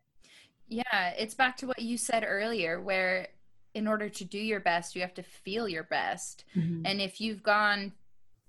yeah, 0.68 1.10
it's 1.16 1.34
back 1.34 1.56
to 1.58 1.66
what 1.66 1.80
you 1.80 1.96
said 1.96 2.24
earlier, 2.26 2.80
where 2.80 3.28
in 3.74 3.86
order 3.86 4.08
to 4.08 4.24
do 4.24 4.38
your 4.38 4.60
best, 4.60 4.96
you 4.96 5.02
have 5.02 5.14
to 5.14 5.22
feel 5.22 5.68
your 5.68 5.84
best. 5.84 6.44
Mm-hmm. 6.56 6.82
And 6.86 7.00
if 7.00 7.20
you've 7.20 7.42
gone 7.42 7.92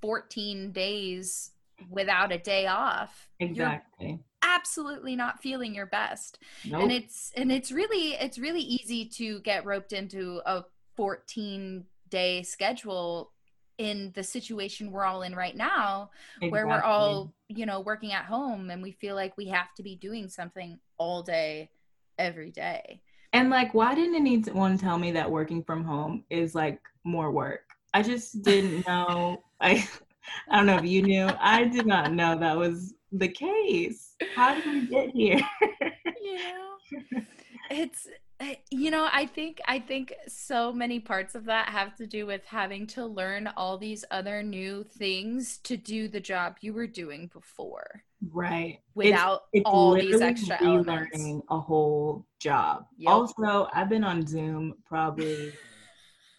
14 0.02 0.72
days 0.72 1.52
without 1.90 2.32
a 2.32 2.38
day 2.38 2.68
off, 2.68 3.30
exactly. 3.40 4.20
Absolutely 4.58 5.16
not 5.16 5.42
feeling 5.42 5.76
your 5.76 5.86
best. 5.86 6.40
Nope. 6.66 6.84
And 6.84 6.92
it's 6.92 7.32
and 7.36 7.52
it's 7.52 7.72
really 7.72 8.14
it's 8.14 8.38
really 8.38 8.62
easy 8.62 9.06
to 9.06 9.40
get 9.42 9.66
roped 9.66 9.94
into 9.94 10.42
a 10.46 10.64
14 10.96 11.86
day 12.10 12.42
schedule 12.44 13.32
in 13.78 14.12
the 14.16 14.24
situation 14.24 14.92
we're 14.92 15.06
all 15.06 15.22
in 15.22 15.36
right 15.36 15.56
now 15.56 16.10
exactly. 16.38 16.50
where 16.50 16.68
we're 16.68 16.82
all 16.82 17.32
you 17.48 17.66
know 17.66 17.80
working 17.82 18.12
at 18.12 18.26
home 18.26 18.72
and 18.72 18.82
we 18.82 18.92
feel 18.92 19.14
like 19.14 19.38
we 19.38 19.46
have 19.46 19.72
to 19.76 19.84
be 19.84 19.96
doing 19.96 20.28
something 20.28 20.80
all 20.98 21.22
day 21.22 21.70
every 22.18 22.52
day. 22.52 23.02
And 23.34 23.50
like, 23.50 23.74
why 23.74 23.94
didn't 23.94 24.16
anyone 24.16 24.78
tell 24.78 24.98
me 24.98 25.12
that 25.12 25.30
working 25.30 25.64
from 25.64 25.84
home 25.84 26.24
is 26.30 26.56
like 26.56 26.80
more 27.04 27.32
work? 27.32 27.62
I 27.94 28.02
just 28.02 28.42
didn't 28.42 28.88
know. 28.88 29.44
I 29.62 29.88
I 30.50 30.58
don't 30.58 30.66
know 30.66 30.78
if 30.78 30.86
you 30.86 31.04
knew. 31.04 31.30
I 31.40 31.66
did 31.66 31.86
not 31.86 32.14
know 32.14 32.38
that 32.38 32.58
was 32.58 32.94
the 33.12 33.28
case. 33.28 34.16
How 34.36 34.56
did 34.56 34.66
we 34.66 34.88
get 34.88 35.10
here? 35.10 35.40
you 36.22 36.36
know, 36.36 37.22
it's 37.70 38.08
eh, 38.40 38.56
you 38.70 38.92
know 38.92 39.08
i 39.12 39.26
think 39.26 39.60
i 39.68 39.80
think 39.80 40.14
so 40.28 40.72
many 40.72 41.00
parts 41.00 41.36
of 41.36 41.46
that 41.46 41.70
have 41.70 41.96
to 41.96 42.08
do 42.08 42.26
with 42.26 42.44
having 42.46 42.88
to 42.88 43.06
learn 43.06 43.50
all 43.58 43.78
these 43.78 44.06
other 44.12 44.42
new 44.44 44.84
things 44.84 45.58
to 45.60 45.78
do 45.78 46.08
the 46.08 46.20
job 46.20 46.56
you 46.62 46.74
were 46.74 46.88
doing 46.88 47.30
before 47.34 48.04
right 48.32 48.80
without 48.96 49.44
it's, 49.54 49.62
it's 49.62 49.64
all 49.66 49.94
these 49.94 50.22
extra 50.22 50.58
learning 50.62 51.42
a 51.50 51.60
whole 51.60 52.26
job 52.40 52.86
yep. 52.98 53.12
also 53.12 53.68
i've 53.74 53.90
been 53.90 54.04
on 54.04 54.26
zoom 54.26 54.74
probably 54.86 55.52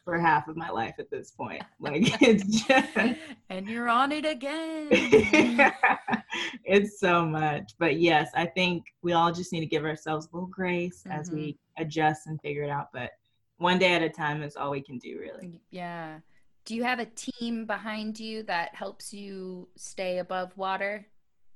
for 0.08 0.18
half 0.18 0.48
of 0.48 0.56
my 0.56 0.70
life 0.70 0.94
at 0.98 1.10
this 1.10 1.30
point. 1.30 1.62
Like 1.80 2.00
it's 2.22 2.64
just 2.66 2.96
and 3.50 3.68
you're 3.68 3.90
on 3.90 4.10
it 4.10 4.24
again. 4.24 4.88
It's 6.64 7.00
so 7.00 7.24
much. 7.26 7.72
But 7.78 7.98
yes 7.98 8.30
i 8.34 8.46
think 8.46 8.86
we 9.02 9.12
all 9.12 9.32
just 9.32 9.52
need 9.52 9.60
to 9.60 9.66
give 9.66 9.84
ourselves 9.84 10.26
a 10.26 10.36
little 10.36 10.48
grace 10.48 11.02
mm-hmm. 11.02 11.18
as 11.18 11.30
we 11.30 11.40
mm-hmm. 11.40 11.82
adjust 11.82 12.26
and 12.26 12.40
figure 12.40 12.62
it 12.62 12.70
out. 12.70 12.88
But 12.92 13.10
one 13.58 13.78
day 13.78 13.92
at 13.92 14.02
a 14.02 14.08
time 14.08 14.42
is 14.42 14.56
all 14.56 14.70
we 14.70 14.80
can 14.80 14.96
do 14.96 15.18
really. 15.20 15.60
Yeah. 15.70 16.20
Do 16.64 16.74
you 16.74 16.84
have 16.84 17.00
a 17.00 17.06
team 17.06 17.66
behind 17.66 18.18
you 18.18 18.44
that 18.44 18.74
helps 18.74 19.12
you 19.12 19.68
stay 19.76 20.18
above 20.18 20.56
water 20.56 21.06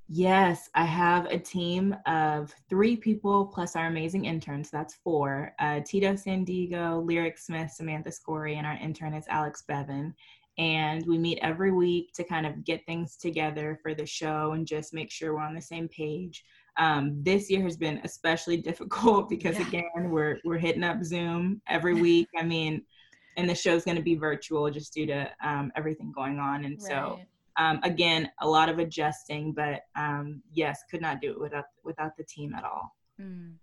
Yes, 0.09 0.69
I 0.75 0.85
have 0.85 1.27
a 1.27 1.39
team 1.39 1.97
of 2.07 2.55
three 2.69 2.97
people 2.97 3.47
plus 3.47 3.77
our 3.77 3.87
amazing 3.87 4.25
interns. 4.25 4.71
That's 4.71 4.95
four. 4.95 5.55
Uh, 5.59 5.81
Tito 5.87 6.13
Sandigo, 6.15 7.05
Lyric 7.05 7.39
Smith, 7.39 7.71
Samantha 7.71 8.11
Scory, 8.11 8.57
and 8.57 8.67
our 8.67 8.77
intern 8.77 9.15
is 9.15 9.25
Alex 9.29 9.63
Bevan. 9.67 10.15
And 10.59 11.07
we 11.07 11.17
meet 11.17 11.39
every 11.41 11.73
week 11.73 12.13
to 12.15 12.25
kind 12.25 12.47
of 12.47 12.63
get 12.65 12.85
things 12.85 13.17
together 13.17 13.79
for 13.83 13.95
the 13.95 14.05
show 14.05 14.53
and 14.53 14.67
just 14.67 14.93
make 14.93 15.11
sure 15.11 15.35
we're 15.35 15.41
on 15.41 15.55
the 15.55 15.63
same 15.63 15.89
page. 15.89 16.45
Um, 16.77 17.23
this 17.23 17.51
year 17.51 17.63
has 17.63 17.77
been 17.77 18.01
especially 18.05 18.57
difficult 18.59 19.31
because 19.31 19.59
yeah. 19.59 19.69
again, 19.69 20.11
we're 20.11 20.39
we're 20.45 20.59
hitting 20.59 20.85
up 20.85 21.03
Zoom 21.05 21.63
every 21.69 21.95
week. 22.01 22.29
I 22.39 22.43
mean, 22.43 22.83
and 23.39 23.49
the 23.49 23.55
show's 23.55 23.85
going 23.85 23.97
to 23.97 24.03
be 24.03 24.15
virtual 24.15 24.71
just 24.71 24.93
due 24.93 25.07
to 25.07 25.31
um, 25.43 25.73
everything 25.75 26.13
going 26.13 26.39
on, 26.39 26.67
and 26.67 26.79
right. 26.83 26.91
so 26.91 27.21
um, 27.57 27.81
again, 27.83 28.31
a 28.41 28.49
lot 28.49 28.69
of 28.69 28.79
adjusting, 28.79 29.53
but 29.53 29.83
um, 29.97 30.43
yes, 30.53 30.81
could 30.91 31.01
not 31.01 31.21
do 31.21 31.31
it 31.33 31.41
without 31.41 31.65
without 31.85 32.17
the 32.17 32.25
team 32.25 32.55
at 32.55 32.65
all. 32.65 32.95
Mm. 33.21 33.55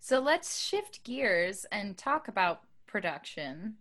So 0.00 0.20
let's 0.20 0.60
shift 0.64 1.04
gears 1.04 1.66
and 1.72 1.96
talk 1.96 2.28
about 2.28 2.62
production. 2.86 3.76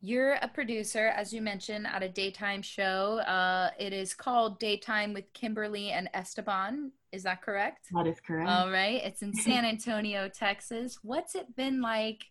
You're 0.00 0.34
a 0.34 0.48
producer, 0.48 1.08
as 1.08 1.32
you 1.32 1.40
mentioned, 1.42 1.86
at 1.86 2.02
a 2.02 2.08
daytime 2.08 2.62
show. 2.62 3.18
Uh, 3.20 3.70
it 3.78 3.92
is 3.92 4.14
called 4.14 4.58
Daytime 4.58 5.12
with 5.12 5.32
Kimberly 5.32 5.90
and 5.90 6.08
Esteban. 6.14 6.92
Is 7.12 7.22
that 7.24 7.42
correct? 7.42 7.88
That 7.92 8.06
is 8.06 8.20
correct. 8.20 8.48
All 8.48 8.70
right. 8.70 9.02
It's 9.02 9.22
in 9.22 9.34
San 9.34 9.64
Antonio, 9.64 10.28
Texas. 10.28 10.98
What's 11.02 11.34
it 11.34 11.56
been 11.56 11.80
like 11.80 12.26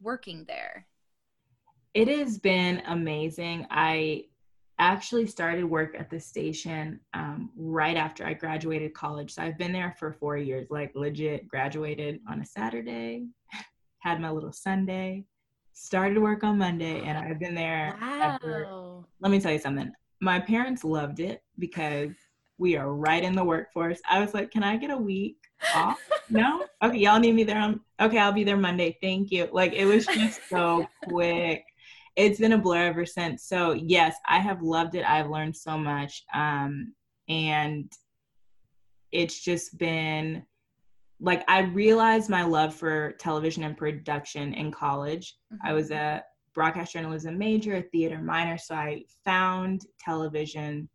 working 0.00 0.44
there? 0.46 0.86
It 1.94 2.08
has 2.08 2.38
been 2.38 2.82
amazing. 2.86 3.66
I 3.70 4.24
actually 4.78 5.26
started 5.26 5.64
work 5.64 5.94
at 5.98 6.10
the 6.10 6.20
station 6.20 7.00
um, 7.14 7.50
right 7.56 7.96
after 7.96 8.26
I 8.26 8.34
graduated 8.34 8.94
college. 8.94 9.34
So 9.34 9.42
I've 9.42 9.58
been 9.58 9.72
there 9.72 9.94
for 9.98 10.12
four 10.12 10.36
years, 10.36 10.66
like 10.70 10.92
legit 10.94 11.48
graduated 11.48 12.20
on 12.28 12.40
a 12.40 12.44
Saturday, 12.44 13.26
had 14.00 14.20
my 14.20 14.30
little 14.30 14.52
Sunday, 14.52 15.24
started 15.72 16.18
work 16.18 16.44
on 16.44 16.58
Monday, 16.58 17.02
and 17.02 17.16
I've 17.16 17.38
been 17.38 17.54
there. 17.54 17.96
Wow. 18.00 18.38
Ever. 18.42 19.04
Let 19.20 19.30
me 19.30 19.40
tell 19.40 19.52
you 19.52 19.58
something. 19.58 19.92
My 20.20 20.40
parents 20.40 20.84
loved 20.84 21.20
it 21.20 21.42
because 21.58 22.10
we 22.58 22.76
are 22.76 22.92
right 22.92 23.22
in 23.22 23.34
the 23.34 23.44
workforce. 23.44 24.00
I 24.08 24.20
was 24.20 24.32
like, 24.32 24.50
can 24.50 24.62
I 24.62 24.76
get 24.76 24.90
a 24.90 24.96
week 24.96 25.36
off? 25.74 25.98
no? 26.30 26.64
Okay, 26.82 26.98
y'all 26.98 27.20
need 27.20 27.34
me 27.34 27.44
there. 27.44 27.58
On, 27.58 27.80
okay, 28.00 28.18
I'll 28.18 28.32
be 28.32 28.44
there 28.44 28.56
Monday. 28.56 28.96
Thank 29.02 29.30
you. 29.30 29.48
Like, 29.52 29.74
it 29.74 29.84
was 29.84 30.06
just 30.06 30.40
so 30.48 30.86
quick 31.08 31.64
it's 32.16 32.40
been 32.40 32.52
a 32.52 32.58
blur 32.58 32.86
ever 32.86 33.06
since. 33.06 33.44
So 33.44 33.72
yes, 33.72 34.16
I 34.26 34.38
have 34.38 34.62
loved 34.62 34.94
it. 34.94 35.04
I've 35.08 35.30
learned 35.30 35.56
so 35.56 35.76
much. 35.76 36.24
Um, 36.34 36.94
and 37.28 37.92
it's 39.12 39.40
just 39.40 39.78
been 39.78 40.44
like 41.20 41.44
I 41.48 41.60
realized 41.60 42.28
my 42.28 42.42
love 42.42 42.74
for 42.74 43.12
television 43.12 43.64
and 43.64 43.76
production 43.76 44.54
in 44.54 44.70
college. 44.70 45.36
Mm-hmm. 45.52 45.66
I 45.66 45.72
was 45.72 45.90
a 45.90 46.22
broadcast 46.54 46.92
journalism 46.92 47.38
major, 47.38 47.76
a 47.76 47.82
theater 47.82 48.18
minor, 48.18 48.58
so 48.58 48.74
I 48.74 49.04
found 49.24 49.82
television 50.00 50.88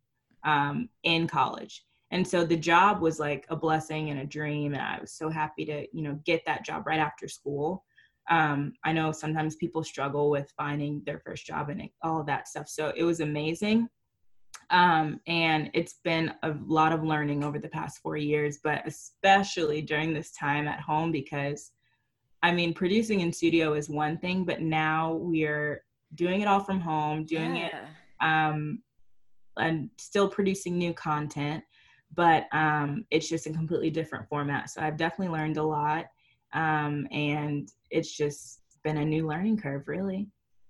um, 0.44 0.88
in 1.04 1.26
college. 1.26 1.84
And 2.10 2.26
so 2.26 2.44
the 2.44 2.56
job 2.56 3.00
was 3.00 3.18
like 3.18 3.46
a 3.48 3.56
blessing 3.56 4.10
and 4.10 4.20
a 4.20 4.26
dream, 4.26 4.74
and 4.74 4.82
I 4.82 4.98
was 5.00 5.12
so 5.12 5.30
happy 5.30 5.64
to, 5.64 5.86
you 5.92 6.02
know, 6.02 6.20
get 6.24 6.42
that 6.46 6.64
job 6.64 6.86
right 6.86 7.00
after 7.00 7.26
school 7.26 7.84
um, 8.30 8.72
I 8.84 8.92
know 8.92 9.12
sometimes 9.12 9.56
people 9.56 9.82
struggle 9.82 10.30
with 10.30 10.52
finding 10.56 11.02
their 11.04 11.20
first 11.20 11.46
job 11.46 11.70
and 11.70 11.82
all 12.02 12.20
of 12.20 12.26
that 12.26 12.48
stuff. 12.48 12.68
So 12.68 12.92
it 12.96 13.04
was 13.04 13.20
amazing. 13.20 13.88
Um, 14.70 15.20
and 15.26 15.70
it's 15.74 15.96
been 16.04 16.32
a 16.42 16.54
lot 16.66 16.92
of 16.92 17.02
learning 17.02 17.44
over 17.44 17.58
the 17.58 17.68
past 17.68 18.00
four 18.02 18.16
years, 18.16 18.60
but 18.62 18.86
especially 18.86 19.82
during 19.82 20.14
this 20.14 20.32
time 20.32 20.66
at 20.66 20.80
home 20.80 21.12
because 21.12 21.72
I 22.42 22.50
mean, 22.50 22.74
producing 22.74 23.20
in 23.20 23.32
studio 23.32 23.74
is 23.74 23.88
one 23.88 24.18
thing, 24.18 24.44
but 24.44 24.60
now 24.60 25.12
we're 25.12 25.84
doing 26.14 26.40
it 26.40 26.48
all 26.48 26.60
from 26.60 26.80
home, 26.80 27.24
doing 27.24 27.56
yeah. 27.56 27.66
it, 27.66 27.74
um, 28.20 28.82
and 29.56 29.90
still 29.98 30.28
producing 30.28 30.76
new 30.76 30.92
content, 30.92 31.62
but 32.14 32.46
um, 32.52 33.04
it's 33.10 33.28
just 33.28 33.46
a 33.46 33.52
completely 33.52 33.90
different 33.90 34.28
format. 34.28 34.70
So 34.70 34.82
I've 34.82 34.96
definitely 34.96 35.32
learned 35.32 35.56
a 35.56 35.62
lot. 35.62 36.06
Um, 36.52 37.06
and 37.10 37.70
it's 37.90 38.16
just 38.16 38.60
been 38.82 38.98
a 38.98 39.04
new 39.04 39.26
learning 39.26 39.58
curve, 39.58 39.88
really. 39.88 40.28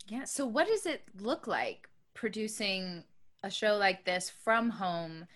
Yeah. 0.09 0.25
So, 0.25 0.47
what 0.47 0.67
does 0.67 0.87
it 0.87 1.03
look 1.21 1.47
like 1.47 1.89
producing 2.15 3.05
a 3.43 3.51
show 3.51 3.77
like 3.77 4.05
this 4.05 4.31
from 4.31 4.71
home? 4.71 5.27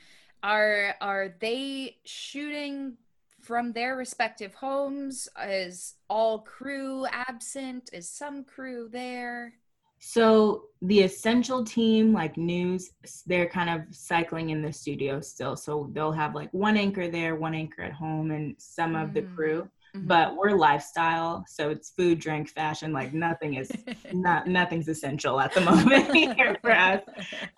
Are 0.43 0.95
are 1.01 1.35
they 1.41 1.97
shooting 2.05 2.97
from 3.41 3.73
their 3.73 3.97
respective 3.97 4.55
homes? 4.55 5.29
Is 5.45 5.95
all 6.09 6.41
crew 6.41 7.07
absent? 7.07 7.91
Is 7.93 8.09
some 8.09 8.45
crew 8.45 8.89
there? 8.91 9.55
So 9.99 10.65
the 10.83 11.01
essential 11.01 11.65
team, 11.65 12.13
like 12.13 12.37
news, 12.37 12.91
they're 13.27 13.49
kind 13.49 13.71
of 13.71 13.95
cycling 13.95 14.51
in 14.51 14.63
the 14.63 14.73
studio 14.73 15.21
still. 15.21 15.57
So 15.57 15.89
they'll 15.93 16.13
have 16.13 16.35
like 16.35 16.53
one 16.53 16.77
anchor 16.77 17.09
there, 17.09 17.35
one 17.37 17.55
anchor 17.55 17.83
at 17.83 17.93
home, 17.93 18.31
and 18.31 18.55
some 18.59 18.95
of 18.95 19.11
mm. 19.11 19.15
the 19.15 19.23
crew 19.23 19.69
mm-hmm. 19.97 20.07
but 20.07 20.37
we're 20.37 20.51
lifestyle 20.51 21.45
so 21.49 21.71
it's 21.71 21.91
food 21.91 22.19
drink 22.19 22.49
fashion 22.49 22.93
like 22.93 23.13
nothing 23.13 23.55
is 23.55 23.71
not 24.13 24.47
nothing's 24.47 24.89
essential 24.89 25.41
at 25.41 25.53
the 25.55 25.61
moment 25.61 26.15
here 26.37 26.57
for 26.61 26.73
us 26.73 27.03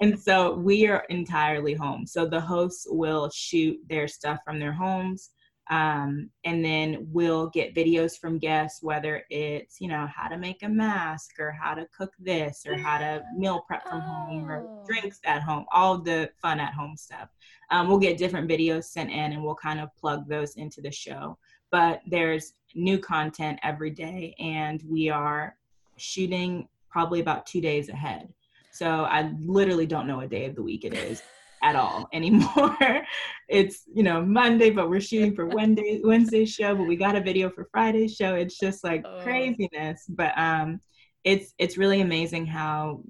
and 0.00 0.18
so 0.18 0.54
we 0.54 0.87
are 0.87 1.04
entirely 1.09 1.75
home 1.75 2.07
so 2.07 2.26
the 2.26 2.40
hosts 2.40 2.87
will 2.88 3.31
shoot 3.31 3.79
their 3.88 4.09
stuff 4.09 4.38
from 4.44 4.59
their 4.59 4.72
homes 4.72 5.31
um, 5.70 6.31
and 6.44 6.64
then 6.64 7.07
we'll 7.12 7.51
get 7.51 7.74
videos 7.74 8.18
from 8.18 8.38
guests 8.38 8.83
whether 8.83 9.22
it's 9.29 9.81
you 9.81 9.88
know 9.88 10.09
how 10.14 10.29
to 10.29 10.38
make 10.38 10.62
a 10.62 10.68
mask 10.68 11.38
or 11.38 11.53
how 11.53 11.74
to 11.74 11.87
cook 11.96 12.12
this 12.18 12.64
or 12.66 12.77
how 12.77 12.98
to 12.98 13.22
meal 13.37 13.62
prep 13.66 13.87
from 13.87 14.01
home 14.01 14.48
or 14.48 14.64
oh. 14.66 14.85
drinks 14.87 15.20
at 15.24 15.42
home 15.42 15.66
all 15.72 15.98
the 15.98 16.31
fun 16.40 16.59
at 16.59 16.72
home 16.72 16.96
stuff 16.96 17.29
um, 17.70 17.88
we'll 17.88 17.98
get 17.98 18.16
different 18.16 18.48
videos 18.48 18.85
sent 18.85 19.11
in 19.11 19.33
and 19.33 19.44
we'll 19.44 19.55
kind 19.55 19.81
of 19.81 19.94
plug 19.94 20.27
those 20.29 20.55
into 20.57 20.81
the 20.81 20.90
show 20.90 21.37
but 21.70 22.00
there's 22.07 22.54
new 22.74 22.98
content 22.98 23.59
every 23.62 23.90
day 23.90 24.35
and 24.38 24.83
we 24.88 25.09
are 25.09 25.57
shooting 25.96 26.68
probably 26.90 27.20
about 27.20 27.46
two 27.46 27.61
days 27.61 27.88
ahead. 27.88 28.28
So 28.72 29.04
i 29.04 29.33
literally 29.40 29.87
don't 29.87 30.07
know 30.07 30.18
what 30.18 30.31
day 30.31 30.44
of 30.44 30.54
the 30.54 30.62
week 30.62 30.85
it 30.85 30.94
is 30.94 31.22
at 31.62 31.76
all 31.76 32.09
anymore. 32.12 32.76
It's 33.48 33.85
you 33.94 34.02
know 34.02 34.20
monday 34.20 34.68
but 34.68 34.90
we're 34.90 35.00
shooting 35.00 35.35
for 35.35 35.46
wednesday 35.46 36.02
wednesday's 36.04 36.52
show 36.52 36.74
but 36.76 36.87
we 36.87 36.96
got 36.96 37.16
a 37.16 37.20
video 37.22 37.48
for 37.48 37.66
friday's 37.72 38.14
show. 38.14 38.35
It's 38.35 38.59
just 38.59 38.85
like 38.85 39.02
oh. 39.07 39.20
craziness. 39.22 40.04
But 40.09 40.33
um 40.37 40.81
it's 41.24 41.54
it's 41.59 41.78
really 41.78 42.02
amazing 42.02 42.44
how 42.44 43.02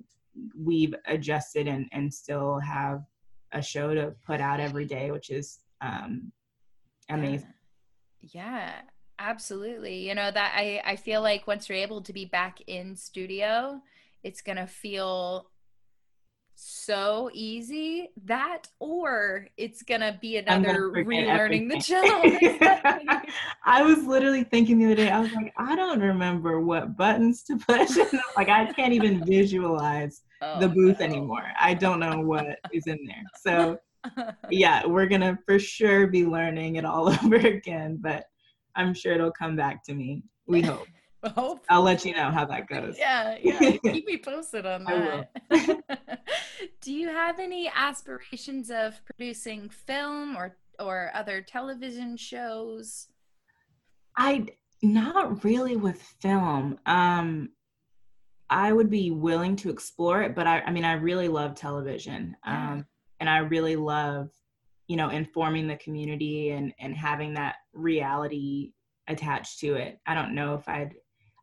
we've 0.56 0.94
adjusted 1.06 1.66
and 1.66 1.88
and 1.92 2.12
still 2.12 2.60
have 2.60 3.02
a 3.52 3.60
show 3.60 3.94
to 3.94 4.14
put 4.24 4.40
out 4.40 4.60
every 4.60 4.84
day 4.84 5.10
which 5.10 5.30
is 5.30 5.58
um 5.80 6.30
amazing 7.10 7.52
yeah, 8.20 8.72
absolutely. 9.18 10.08
You 10.08 10.14
know 10.14 10.30
that 10.30 10.52
I 10.56 10.80
I 10.84 10.96
feel 10.96 11.22
like 11.22 11.46
once 11.46 11.68
you're 11.68 11.78
able 11.78 12.02
to 12.02 12.12
be 12.12 12.24
back 12.24 12.60
in 12.66 12.96
studio, 12.96 13.80
it's 14.22 14.40
going 14.40 14.58
to 14.58 14.66
feel 14.66 15.50
so 16.54 17.30
easy. 17.32 18.10
That 18.24 18.66
or 18.80 19.48
it's 19.56 19.82
gonna 19.82 20.18
be 20.20 20.38
another 20.38 20.90
relearning 20.90 21.70
the 21.70 21.78
job 21.78 23.24
i 23.64 23.82
was 23.82 24.04
literally 24.04 24.42
thinking 24.42 24.78
the 24.78 24.86
other 24.86 24.94
day 24.96 25.08
i 25.08 25.20
was 25.20 25.32
like 25.34 25.52
i 25.56 25.76
don't 25.76 26.00
remember 26.00 26.60
what 26.60 26.96
buttons 26.96 27.44
to 27.44 27.56
push. 27.56 27.96
Like 28.36 28.48
i 28.48 28.72
can't 28.72 28.92
even 28.92 29.24
visualize 29.24 30.22
oh, 30.42 30.60
the 30.60 30.68
booth 30.68 31.00
no. 31.00 31.06
anymore. 31.06 31.46
I 31.60 31.74
don't 31.74 32.00
know 32.00 32.20
what 32.20 32.58
is 32.72 32.86
in 32.86 32.98
there. 33.06 33.22
So 33.40 33.78
yeah, 34.50 34.86
we're 34.86 35.06
gonna 35.06 35.38
for 35.46 35.58
sure 35.58 36.06
be 36.06 36.24
learning 36.24 36.76
it 36.76 36.84
all 36.84 37.08
over 37.24 37.36
again, 37.36 37.98
but 38.00 38.24
I'm 38.74 38.94
sure 38.94 39.12
it'll 39.12 39.32
come 39.32 39.56
back 39.56 39.84
to 39.84 39.94
me. 39.94 40.22
We 40.46 40.62
hope. 40.62 40.86
hope. 41.34 41.64
I'll 41.68 41.82
let 41.82 42.04
you 42.04 42.14
know 42.14 42.30
how 42.30 42.44
that 42.46 42.68
goes. 42.68 42.96
Yeah, 42.98 43.36
yeah. 43.42 43.58
Keep 43.84 44.06
me 44.06 44.18
posted 44.18 44.66
on 44.66 44.84
that. 44.84 45.30
Do 46.80 46.92
you 46.92 47.08
have 47.08 47.38
any 47.38 47.70
aspirations 47.74 48.70
of 48.70 49.00
producing 49.04 49.68
film 49.68 50.36
or 50.36 50.56
or 50.78 51.10
other 51.14 51.42
television 51.42 52.16
shows? 52.16 53.08
I 54.16 54.46
not 54.82 55.44
really 55.44 55.76
with 55.76 56.00
film. 56.20 56.78
Um 56.86 57.50
I 58.50 58.72
would 58.72 58.88
be 58.88 59.10
willing 59.10 59.56
to 59.56 59.70
explore 59.70 60.22
it, 60.22 60.34
but 60.34 60.46
I 60.46 60.60
I 60.60 60.70
mean 60.70 60.84
I 60.84 60.92
really 60.92 61.28
love 61.28 61.54
television. 61.54 62.36
Um 62.44 62.86
and 63.20 63.28
I 63.28 63.38
really 63.38 63.76
love, 63.76 64.30
you 64.86 64.96
know, 64.96 65.10
informing 65.10 65.68
the 65.68 65.76
community 65.76 66.50
and 66.50 66.72
and 66.80 66.96
having 66.96 67.34
that 67.34 67.56
reality 67.72 68.72
attached 69.08 69.60
to 69.60 69.74
it. 69.74 69.98
I 70.06 70.14
don't 70.14 70.34
know 70.34 70.54
if 70.54 70.68
I'd 70.68 70.94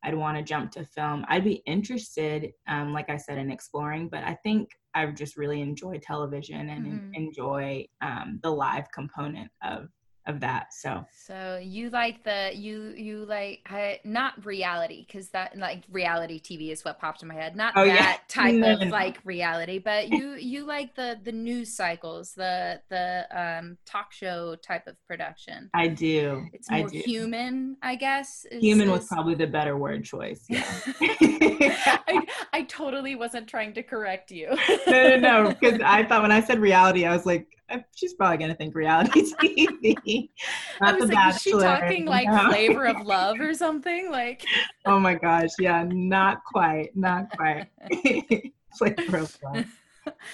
I'd 0.04 0.16
want 0.16 0.38
to 0.38 0.44
jump 0.44 0.72
to 0.72 0.86
film. 0.86 1.26
I'd 1.28 1.44
be 1.44 1.64
interested, 1.66 2.52
um, 2.68 2.94
like 2.94 3.10
I 3.10 3.18
said, 3.18 3.40
in 3.40 3.50
exploring, 3.50 4.08
but 4.08 4.24
I 4.24 4.36
think 4.44 4.70
I 4.94 5.06
just 5.08 5.36
really 5.36 5.62
enjoy 5.62 5.98
television 5.98 6.70
and 6.70 6.86
mm-hmm. 6.86 7.14
enjoy 7.16 7.88
um, 8.02 8.40
the 8.44 8.52
live 8.52 8.92
component 8.92 9.50
of 9.64 9.90
of 10.28 10.40
that 10.40 10.74
so. 10.74 11.06
So 11.14 11.60
you 11.64 11.90
like 11.90 12.24
the 12.24 12.52
you 12.54 12.94
you 12.96 13.26
like 13.26 13.62
I, 13.68 14.00
not 14.04 14.46
reality 14.46 15.06
because 15.06 15.30
that 15.30 15.58
like 15.58 15.84
reality 15.92 16.40
tv 16.40 16.72
is 16.72 16.84
what 16.84 17.00
popped 17.00 17.22
in 17.22 17.28
my 17.28 17.36
head. 17.36 17.56
Not 17.56 17.74
oh, 17.76 17.86
that 17.86 17.96
yeah. 17.96 18.18
type 18.28 18.56
no, 18.56 18.74
of 18.74 18.80
no. 18.82 18.88
like 18.88 19.20
reality 19.24 19.80
but 19.80 20.10
you 20.10 20.34
you 20.34 20.66
like 20.66 20.96
the 20.96 21.20
the 21.24 21.32
news 21.32 21.76
cycles 21.76 22.34
the 22.34 22.82
the 22.90 23.26
um 23.32 23.78
talk 23.86 24.12
show 24.12 24.56
type 24.56 24.88
of 24.88 24.96
production. 25.08 25.70
I 25.74 25.88
do. 25.88 26.46
It's 26.54 26.70
more 26.70 26.90
human 26.90 27.78
i 27.82 27.96
guess 27.96 28.46
is, 28.52 28.62
human 28.62 28.88
is... 28.88 29.00
was 29.00 29.08
probably 29.08 29.36
the 29.36 29.48
better 29.48 29.78
word 29.78 30.04
choice 30.04 30.46
yeah. 30.50 30.66
I, 31.02 32.22
I 32.54 32.62
totally 32.64 33.16
wasn't 33.16 33.48
trying 33.48 33.74
to 33.74 33.84
correct 33.84 34.32
you. 34.32 34.56
No 34.88 35.18
no 35.18 35.18
no 35.18 35.50
because 35.50 35.80
i 35.84 36.04
thought 36.04 36.22
when 36.22 36.32
i 36.32 36.42
said 36.42 36.60
reality 36.60 37.06
i 37.06 37.14
was 37.14 37.26
like 37.26 37.55
she's 37.96 38.14
probably 38.14 38.38
gonna 38.38 38.56
think 38.56 38.76
reality 38.76 39.32
TV. 39.42 40.30
I 40.82 40.94
was 40.94 41.10
like, 41.10 41.36
is 41.36 41.42
she 41.42 41.52
talking 41.52 42.06
like 42.06 42.28
no. 42.28 42.50
flavor 42.50 42.86
of 42.86 43.02
love 43.06 43.40
or 43.40 43.54
something? 43.54 44.12
Like, 44.12 44.44
oh 44.86 45.00
my 45.00 45.16
gosh, 45.16 45.50
yeah, 45.60 45.84
not 45.88 46.44
quite, 46.44 46.96
not 46.96 47.30
quite. 47.36 47.68
flavor 48.78 49.18
of 49.18 49.38
love. 49.44 49.66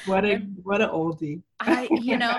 What 0.05 0.25
a 0.25 0.37
what 0.63 0.81
a 0.81 0.87
oldie. 0.87 1.41
I, 1.59 1.87
you 1.91 2.17
know, 2.17 2.37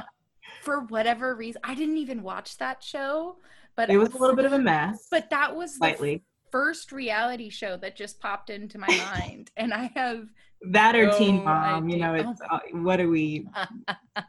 for 0.60 0.80
whatever 0.80 1.34
reason, 1.34 1.60
I 1.64 1.74
didn't 1.74 1.96
even 1.96 2.22
watch 2.22 2.58
that 2.58 2.82
show, 2.82 3.36
but 3.76 3.90
it 3.90 3.96
was 3.96 4.14
a 4.14 4.18
little 4.18 4.36
bit 4.36 4.44
of 4.44 4.52
a 4.52 4.58
mess. 4.58 5.08
But 5.10 5.30
that 5.30 5.54
was 5.56 5.76
slightly 5.76 6.22
first 6.52 6.92
reality 6.92 7.48
show 7.50 7.76
that 7.78 7.96
just 7.96 8.20
popped 8.20 8.50
into 8.50 8.78
my 8.78 8.86
mind, 8.86 9.50
and 9.56 9.74
I 9.74 9.90
have 9.96 10.28
that 10.70 10.94
or 10.94 11.06
no 11.06 11.18
Teen 11.18 11.42
Mom. 11.42 11.88
You 11.88 11.96
know, 11.96 12.14
it's 12.14 12.40
uh, 12.48 12.60
what 12.72 13.00
are 13.00 13.08
we? 13.08 13.48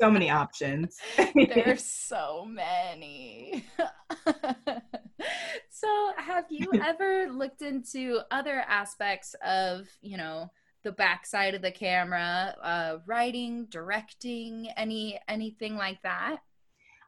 so 0.01 0.09
many 0.09 0.31
options. 0.31 0.97
There's 1.35 1.83
so 1.85 2.45
many. 2.49 3.65
so, 5.69 6.11
have 6.17 6.45
you 6.49 6.71
ever 6.83 7.27
looked 7.31 7.61
into 7.61 8.21
other 8.31 8.63
aspects 8.67 9.35
of 9.45 9.87
you 10.01 10.17
know? 10.17 10.49
the 10.83 10.91
backside 10.91 11.55
of 11.55 11.61
the 11.61 11.71
camera 11.71 12.53
uh, 12.61 12.97
writing 13.05 13.65
directing 13.69 14.67
any 14.75 15.17
anything 15.29 15.77
like 15.77 16.01
that 16.01 16.39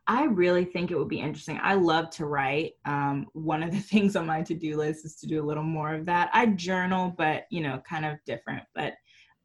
I 0.08 0.26
really 0.26 0.66
think 0.66 0.92
it 0.92 0.98
would 0.98 1.10
be 1.10 1.20
interesting. 1.20 1.60
I 1.62 1.74
love 1.74 2.12
to 2.12 2.26
write. 2.26 2.74
Um, 2.86 3.28
one 3.34 3.64
of 3.64 3.72
the 3.72 3.80
things 3.92 4.16
on 4.16 4.26
my 4.26 4.42
to-do 4.42 4.78
list 4.78 5.06
is 5.06 5.16
to 5.18 5.28
do 5.28 5.42
a 5.42 5.46
little 5.46 5.64
more 5.64 5.94
of 5.94 6.06
that. 6.06 6.30
I 6.34 6.48
journal, 6.48 7.14
but 7.18 7.46
you 7.50 7.62
know, 7.62 7.82
kind 7.88 8.06
of 8.06 8.18
different. 8.26 8.64
But 8.76 8.94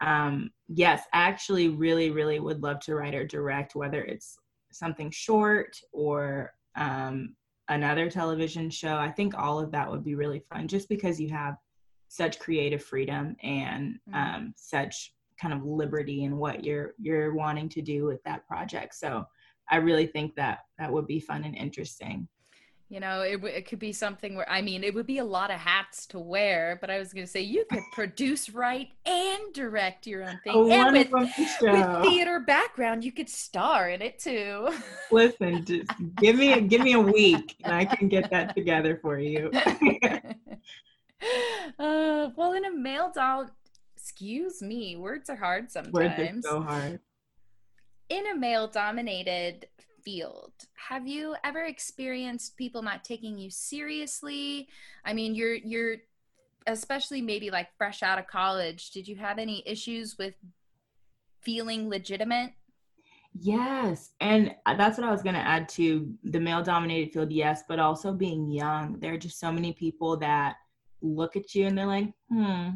um, 0.00 0.50
yes, 0.68 1.02
I 1.12 1.22
actually 1.28 1.68
really, 1.68 2.10
really 2.10 2.40
would 2.40 2.62
love 2.62 2.80
to 2.80 2.94
write 2.94 3.14
or 3.14 3.26
direct, 3.26 3.74
whether 3.74 4.02
it's 4.02 4.36
something 4.72 5.10
short 5.10 5.76
or 5.92 6.52
um, 6.76 7.34
another 7.68 8.10
television 8.10 8.70
show. 8.70 8.96
I 8.96 9.10
think 9.10 9.34
all 9.36 9.60
of 9.60 9.70
that 9.72 9.90
would 9.90 10.04
be 10.04 10.14
really 10.14 10.42
fun, 10.52 10.68
just 10.68 10.88
because 10.88 11.20
you 11.20 11.28
have 11.30 11.56
such 12.08 12.38
creative 12.38 12.82
freedom 12.82 13.36
and 13.42 13.98
mm-hmm. 14.08 14.14
um, 14.14 14.54
such 14.56 15.12
kind 15.40 15.54
of 15.54 15.64
liberty 15.64 16.24
in 16.24 16.36
what 16.36 16.64
you're 16.64 16.94
you're 17.00 17.32
wanting 17.34 17.68
to 17.70 17.80
do 17.80 18.04
with 18.04 18.22
that 18.24 18.46
project. 18.46 18.94
So 18.94 19.24
I 19.70 19.76
really 19.76 20.06
think 20.06 20.34
that 20.36 20.60
that 20.78 20.92
would 20.92 21.06
be 21.06 21.20
fun 21.20 21.44
and 21.44 21.56
interesting. 21.56 22.28
You 22.88 22.98
know, 22.98 23.20
it, 23.20 23.42
it 23.44 23.68
could 23.68 23.78
be 23.78 23.92
something 23.92 24.34
where, 24.34 24.50
I 24.50 24.62
mean, 24.62 24.82
it 24.82 24.92
would 24.92 25.06
be 25.06 25.18
a 25.18 25.24
lot 25.24 25.52
of 25.52 25.60
hats 25.60 26.06
to 26.06 26.18
wear, 26.18 26.76
but 26.80 26.90
I 26.90 26.98
was 26.98 27.12
going 27.12 27.24
to 27.24 27.30
say 27.30 27.40
you 27.40 27.64
could 27.70 27.84
produce, 27.92 28.50
write, 28.50 28.88
and 29.06 29.40
direct 29.54 30.08
your 30.08 30.24
own 30.24 30.40
thing. 30.42 30.56
A 30.56 30.68
and 30.70 30.96
with, 30.96 31.08
with 31.12 32.02
theater 32.02 32.40
background, 32.40 33.04
you 33.04 33.12
could 33.12 33.28
star 33.28 33.90
in 33.90 34.02
it 34.02 34.18
too. 34.18 34.70
Listen, 35.12 35.64
just 35.64 35.88
give 36.16 36.34
me 36.34 36.52
a, 36.54 36.60
give 36.60 36.80
me 36.80 36.94
a 36.94 37.00
week 37.00 37.54
and 37.62 37.72
I 37.72 37.84
can 37.84 38.08
get 38.08 38.28
that 38.32 38.56
together 38.56 38.98
for 39.00 39.20
you. 39.20 39.52
uh, 41.78 42.30
well, 42.34 42.54
in 42.54 42.64
a 42.64 42.72
male 42.74 43.12
doll, 43.14 43.46
excuse 43.96 44.60
me, 44.62 44.96
words 44.96 45.30
are 45.30 45.36
hard 45.36 45.70
sometimes. 45.70 45.94
Words 45.94 46.18
are 46.18 46.42
so 46.42 46.60
hard 46.60 46.98
in 48.10 48.26
a 48.26 48.36
male 48.36 48.66
dominated 48.68 49.66
field 50.04 50.52
have 50.88 51.06
you 51.06 51.36
ever 51.44 51.64
experienced 51.64 52.56
people 52.56 52.82
not 52.82 53.04
taking 53.04 53.38
you 53.38 53.48
seriously? 53.50 54.68
I 55.04 55.14
mean 55.14 55.34
you're 55.34 55.54
you're 55.54 55.96
especially 56.66 57.22
maybe 57.22 57.50
like 57.50 57.68
fresh 57.78 58.02
out 58.02 58.18
of 58.18 58.26
college 58.26 58.90
did 58.90 59.08
you 59.08 59.16
have 59.16 59.38
any 59.38 59.62
issues 59.66 60.18
with 60.18 60.34
feeling 61.40 61.88
legitimate? 61.88 62.52
Yes 63.38 64.10
and 64.20 64.54
that's 64.76 64.98
what 64.98 65.06
i 65.06 65.12
was 65.12 65.22
going 65.22 65.36
to 65.36 65.40
add 65.40 65.68
to 65.68 66.12
the 66.24 66.40
male 66.40 66.62
dominated 66.62 67.12
field 67.12 67.30
yes 67.30 67.62
but 67.68 67.78
also 67.78 68.12
being 68.12 68.50
young 68.50 68.98
there 68.98 69.14
are 69.14 69.18
just 69.18 69.38
so 69.38 69.52
many 69.52 69.72
people 69.72 70.16
that 70.16 70.56
look 71.00 71.36
at 71.36 71.54
you 71.54 71.66
and 71.66 71.78
they're 71.78 71.86
like 71.86 72.12
hmm 72.28 72.70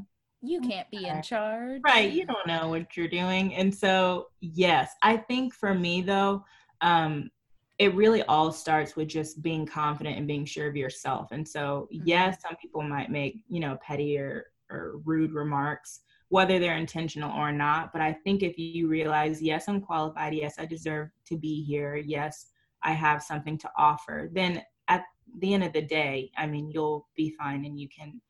you 0.44 0.60
can't 0.60 0.90
be 0.90 1.06
in 1.06 1.22
charge. 1.22 1.80
Right. 1.84 2.10
You 2.10 2.26
don't 2.26 2.46
know 2.46 2.68
what 2.68 2.96
you're 2.96 3.08
doing. 3.08 3.54
And 3.54 3.74
so, 3.74 4.28
yes, 4.40 4.92
I 5.02 5.16
think 5.16 5.54
for 5.54 5.74
me 5.74 6.02
though, 6.02 6.44
um, 6.80 7.30
it 7.78 7.94
really 7.94 8.22
all 8.24 8.52
starts 8.52 8.94
with 8.94 9.08
just 9.08 9.42
being 9.42 9.66
confident 9.66 10.16
and 10.16 10.28
being 10.28 10.44
sure 10.44 10.68
of 10.68 10.76
yourself. 10.76 11.32
And 11.32 11.46
so, 11.46 11.88
mm-hmm. 11.92 12.06
yes, 12.06 12.42
some 12.42 12.56
people 12.56 12.82
might 12.82 13.10
make, 13.10 13.42
you 13.48 13.60
know, 13.60 13.78
petty 13.82 14.16
or, 14.18 14.46
or 14.70 15.00
rude 15.04 15.32
remarks, 15.32 16.00
whether 16.28 16.58
they're 16.58 16.76
intentional 16.76 17.32
or 17.36 17.50
not. 17.50 17.92
But 17.92 18.02
I 18.02 18.12
think 18.12 18.42
if 18.42 18.58
you 18.58 18.88
realize, 18.88 19.42
yes, 19.42 19.68
I'm 19.68 19.80
qualified, 19.80 20.34
yes, 20.34 20.54
I 20.58 20.66
deserve 20.66 21.10
to 21.26 21.36
be 21.36 21.62
here, 21.64 21.96
yes, 21.96 22.46
I 22.82 22.92
have 22.92 23.22
something 23.22 23.58
to 23.58 23.70
offer, 23.76 24.30
then 24.32 24.62
at 24.88 25.04
the 25.40 25.54
end 25.54 25.64
of 25.64 25.72
the 25.72 25.82
day, 25.82 26.30
I 26.36 26.46
mean, 26.46 26.70
you'll 26.70 27.08
be 27.16 27.30
fine 27.30 27.64
and 27.64 27.80
you 27.80 27.88
can 27.88 28.20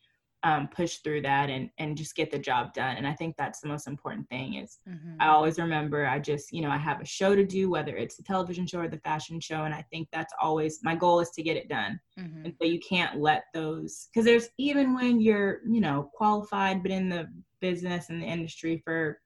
um, 0.44 0.68
push 0.68 0.98
through 0.98 1.22
that 1.22 1.48
and 1.48 1.70
and 1.78 1.96
just 1.96 2.14
get 2.14 2.30
the 2.30 2.38
job 2.38 2.74
done 2.74 2.96
and 2.96 3.06
i 3.06 3.14
think 3.14 3.34
that's 3.36 3.60
the 3.60 3.66
most 3.66 3.86
important 3.86 4.28
thing 4.28 4.54
is 4.54 4.78
mm-hmm. 4.88 5.14
i 5.18 5.28
always 5.28 5.58
remember 5.58 6.06
i 6.06 6.18
just 6.18 6.52
you 6.52 6.60
know 6.60 6.70
i 6.70 6.76
have 6.76 7.00
a 7.00 7.04
show 7.04 7.34
to 7.34 7.44
do 7.44 7.70
whether 7.70 7.96
it's 7.96 8.16
the 8.16 8.22
television 8.22 8.66
show 8.66 8.80
or 8.80 8.88
the 8.88 8.98
fashion 8.98 9.40
show 9.40 9.64
and 9.64 9.74
i 9.74 9.82
think 9.90 10.06
that's 10.12 10.34
always 10.40 10.80
my 10.82 10.94
goal 10.94 11.18
is 11.18 11.30
to 11.30 11.42
get 11.42 11.56
it 11.56 11.68
done 11.68 11.98
mm-hmm. 12.20 12.44
and 12.44 12.54
so 12.60 12.68
you 12.68 12.78
can't 12.86 13.18
let 13.18 13.44
those 13.54 14.08
because 14.12 14.26
there's 14.26 14.50
even 14.58 14.94
when 14.94 15.18
you're 15.18 15.60
you 15.66 15.80
know 15.80 16.10
qualified 16.14 16.82
but 16.82 16.92
in 16.92 17.08
the 17.08 17.26
business 17.60 18.10
and 18.10 18.20
the 18.20 18.26
industry 18.26 18.82
for 18.84 19.18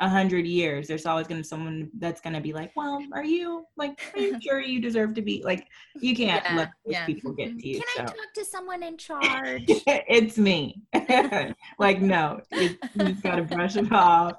a 0.00 0.08
hundred 0.08 0.46
years, 0.46 0.86
there's 0.86 1.06
always 1.06 1.26
gonna 1.26 1.40
be 1.40 1.44
someone 1.44 1.90
that's 1.98 2.20
gonna 2.20 2.40
be 2.40 2.52
like, 2.52 2.74
"Well, 2.76 3.02
are 3.12 3.24
you 3.24 3.66
like, 3.76 3.98
are 4.14 4.20
you 4.20 4.40
sure 4.42 4.60
you 4.60 4.80
deserve 4.80 5.14
to 5.14 5.22
be 5.22 5.42
like?" 5.42 5.66
You 6.00 6.14
can't 6.14 6.44
yeah, 6.44 6.56
let 6.56 6.70
those 6.84 6.92
yeah. 6.92 7.06
people 7.06 7.32
get 7.32 7.46
to 7.46 7.50
mm-hmm. 7.52 7.66
you. 7.66 7.74
Can 7.74 7.82
so. 7.96 8.02
I 8.02 8.04
talk 8.06 8.34
to 8.34 8.44
someone 8.44 8.82
in 8.82 8.98
charge? 8.98 9.64
it's 9.66 10.36
me. 10.36 10.82
like, 11.78 12.00
no, 12.00 12.40
you 12.52 12.76
just 12.98 13.22
gotta 13.22 13.42
brush 13.42 13.76
it 13.76 13.90
off 13.90 14.36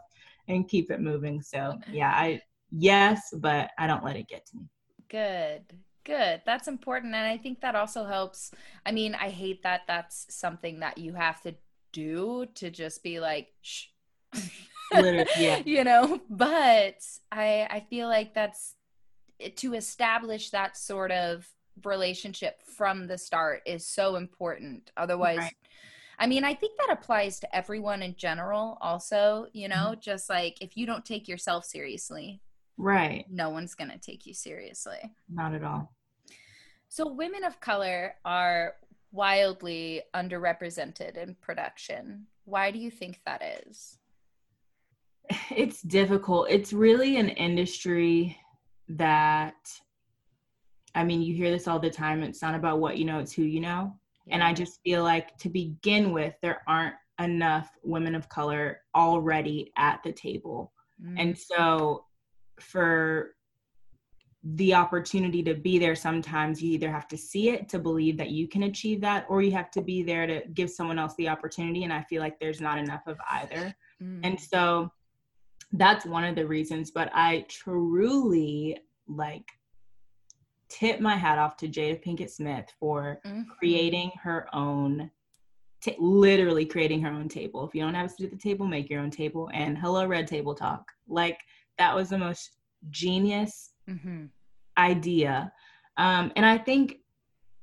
and 0.48 0.68
keep 0.68 0.92
it 0.92 1.02
moving. 1.02 1.42
So, 1.42 1.80
yeah, 1.92 2.12
I 2.12 2.42
yes, 2.72 3.34
but 3.36 3.72
I 3.80 3.88
don't 3.88 4.04
let 4.04 4.16
it 4.16 4.28
get 4.28 4.46
to 4.48 4.58
me. 4.58 4.64
Good, 5.10 5.64
good. 6.04 6.42
That's 6.46 6.68
important, 6.68 7.16
and 7.16 7.26
I 7.26 7.38
think 7.38 7.62
that 7.62 7.76
also 7.76 8.06
helps. 8.06 8.52
I 8.86 8.92
mean, 8.92 9.16
I 9.16 9.30
hate 9.30 9.64
that 9.64 9.82
that's 9.88 10.28
something 10.30 10.82
that 10.82 11.00
you 11.00 11.14
have 11.14 11.42
to 11.42 11.56
do 11.92 12.46
to 12.56 12.70
just 12.70 13.02
be 13.02 13.20
like, 13.20 13.48
shh 13.62 13.86
yeah. 15.38 15.62
you 15.66 15.84
know, 15.84 16.22
but 16.30 17.04
I 17.32 17.68
I 17.70 17.86
feel 17.90 18.08
like 18.08 18.34
that's 18.34 18.76
to 19.58 19.74
establish 19.74 20.50
that 20.50 20.78
sort 20.78 21.12
of 21.12 21.48
relationship 21.84 22.62
from 22.64 23.08
the 23.08 23.18
start 23.18 23.62
is 23.66 23.86
so 23.86 24.16
important. 24.16 24.92
Otherwise, 24.98 25.38
right. 25.38 25.56
I 26.20 26.26
mean, 26.26 26.44
I 26.44 26.54
think 26.54 26.78
that 26.80 26.92
applies 26.92 27.40
to 27.42 27.56
everyone 27.56 28.02
in 28.02 28.16
general, 28.16 28.78
also, 28.82 29.48
you 29.54 29.68
know, 29.68 29.92
mm-hmm. 29.92 30.00
just 30.00 30.30
like 30.30 30.62
if 30.62 30.76
you 30.76 30.86
don't 30.86 31.06
take 31.06 31.28
yourself 31.28 31.66
seriously, 31.66 32.42
right, 32.78 33.26
no 33.30 33.50
one's 33.50 33.76
going 33.76 33.92
to 33.92 34.00
take 34.00 34.26
you 34.26 34.34
seriously. 34.34 34.98
Not 35.30 35.54
at 35.54 35.64
all. 35.64 35.94
So, 36.90 37.08
women 37.08 37.44
of 37.44 37.60
color 37.60 38.16
are 38.26 38.74
wildly 39.12 40.02
underrepresented 40.16 41.18
in 41.18 41.36
production. 41.36 42.26
Why 42.46 42.72
do 42.72 42.80
you 42.80 42.90
think 42.90 43.20
that 43.26 43.44
is? 43.68 43.98
It's 45.52 45.82
difficult. 45.82 46.48
It's 46.50 46.74
really 46.74 47.18
an 47.18 47.30
industry 47.30 48.38
that 48.90 49.56
I 50.96 51.04
mean, 51.04 51.22
you 51.22 51.36
hear 51.36 51.52
this 51.52 51.68
all 51.68 51.80
the 51.80 51.92
time. 51.92 52.24
It's 52.24 52.42
not 52.42 52.56
about 52.56 52.80
what 52.80 52.98
you 52.98 53.06
know, 53.06 53.20
it's 53.20 53.34
who 53.34 53.44
you 53.44 53.60
know. 53.60 53.96
Yeah. 54.26 54.36
And 54.36 54.44
I 54.44 54.54
just 54.54 54.80
feel 54.84 55.04
like 55.04 55.38
to 55.38 55.50
begin 55.50 56.12
with, 56.12 56.34
there 56.42 56.62
aren't 56.68 56.96
enough 57.20 57.70
women 57.84 58.16
of 58.16 58.30
color 58.30 58.80
already 58.96 59.72
at 59.78 60.02
the 60.04 60.12
table. 60.12 60.74
Mm. 61.04 61.16
And 61.18 61.38
so 61.38 62.06
for 62.60 63.36
the 64.56 64.74
opportunity 64.74 65.44
to 65.44 65.54
be 65.54 65.78
there 65.78 65.96
sometimes 65.96 66.62
you 66.62 66.72
either 66.72 66.90
have 66.90 67.08
to 67.08 67.18
see 67.18 67.50
it 67.50 67.68
to 67.68 67.80
believe 67.80 68.18
that 68.18 68.30
you 68.30 68.48
can 68.48 68.64
achieve 68.64 69.02
that 69.02 69.26
or 69.28 69.42
you 69.42 69.52
have 69.52 69.70
to 69.72 69.82
be 69.82 70.04
there 70.04 70.26
to 70.26 70.42
give 70.54 70.70
someone 70.70 70.98
else 70.98 71.14
the 71.18 71.28
opportunity 71.28 71.84
and 71.84 71.92
i 71.92 72.02
feel 72.04 72.22
like 72.22 72.40
there's 72.40 72.62
not 72.62 72.78
enough 72.78 73.02
of 73.08 73.18
either 73.32 73.76
mm. 74.02 74.20
and 74.24 74.40
so 74.40 74.90
that's 75.74 76.06
one 76.06 76.24
of 76.24 76.36
the 76.36 76.46
reasons 76.46 76.92
but 76.92 77.10
i 77.14 77.46
truly 77.50 78.78
like 79.08 79.46
tip 80.70 81.00
my 81.00 81.16
hat 81.16 81.38
off 81.38 81.58
to 81.58 81.68
jada 81.68 82.02
pinkett 82.04 82.30
smith 82.30 82.72
for 82.80 83.20
mm-hmm. 83.26 83.42
creating 83.58 84.12
her 84.22 84.48
own 84.54 85.10
t- 85.82 85.96
literally 86.00 86.66
creating 86.66 87.02
her 87.02 87.12
own 87.12 87.28
table 87.28 87.66
if 87.68 87.76
you 87.76 87.82
don't 87.82 87.94
have 87.94 88.06
a 88.06 88.10
seat 88.10 88.26
at 88.26 88.32
the 88.32 88.38
table 88.38 88.66
make 88.66 88.90
your 88.90 89.02
own 89.02 89.12
table 89.12 89.50
and 89.54 89.78
hello 89.78 90.06
red 90.06 90.28
table 90.28 90.56
talk 90.56 90.92
like 91.08 91.40
that 91.78 91.96
was 91.96 92.10
the 92.10 92.18
most 92.18 92.52
genius 92.90 93.72
mm-hmm. 93.90 94.26
idea 94.78 95.52
um, 95.98 96.32
and 96.36 96.46
i 96.46 96.58
think 96.58 96.98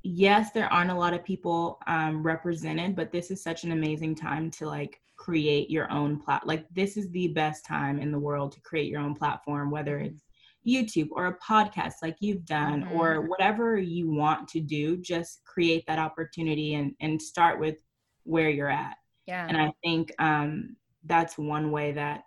yes 0.02 0.50
there 0.52 0.70
aren't 0.70 0.90
a 0.90 0.94
lot 0.94 1.14
of 1.14 1.24
people 1.24 1.78
um, 1.86 2.22
represented 2.22 2.94
but 2.94 3.10
this 3.10 3.30
is 3.30 3.42
such 3.42 3.64
an 3.64 3.72
amazing 3.72 4.14
time 4.14 4.50
to 4.50 4.66
like 4.66 5.00
create 5.24 5.70
your 5.70 5.90
own 5.90 6.20
plat 6.20 6.46
like 6.46 6.66
this 6.74 6.98
is 6.98 7.10
the 7.12 7.28
best 7.28 7.64
time 7.64 7.98
in 7.98 8.12
the 8.12 8.18
world 8.18 8.52
to 8.52 8.60
create 8.60 8.90
your 8.90 9.00
own 9.00 9.14
platform 9.14 9.70
whether 9.70 9.98
mm-hmm. 9.98 10.14
it's 10.14 10.22
YouTube 10.68 11.08
or 11.12 11.26
a 11.28 11.38
podcast 11.38 11.94
like 12.02 12.16
you've 12.20 12.44
done 12.44 12.82
mm-hmm. 12.82 13.00
or 13.00 13.22
whatever 13.22 13.78
you 13.78 14.10
want 14.10 14.46
to 14.48 14.60
do 14.60 14.98
just 14.98 15.40
create 15.46 15.82
that 15.86 15.98
opportunity 15.98 16.74
and 16.74 16.92
and 17.00 17.20
start 17.20 17.58
with 17.58 17.76
where 18.24 18.50
you're 18.50 18.70
at 18.70 18.96
yeah 19.26 19.46
and 19.48 19.56
i 19.56 19.72
think 19.82 20.12
um 20.18 20.76
that's 21.06 21.38
one 21.38 21.70
way 21.70 21.90
that 21.92 22.24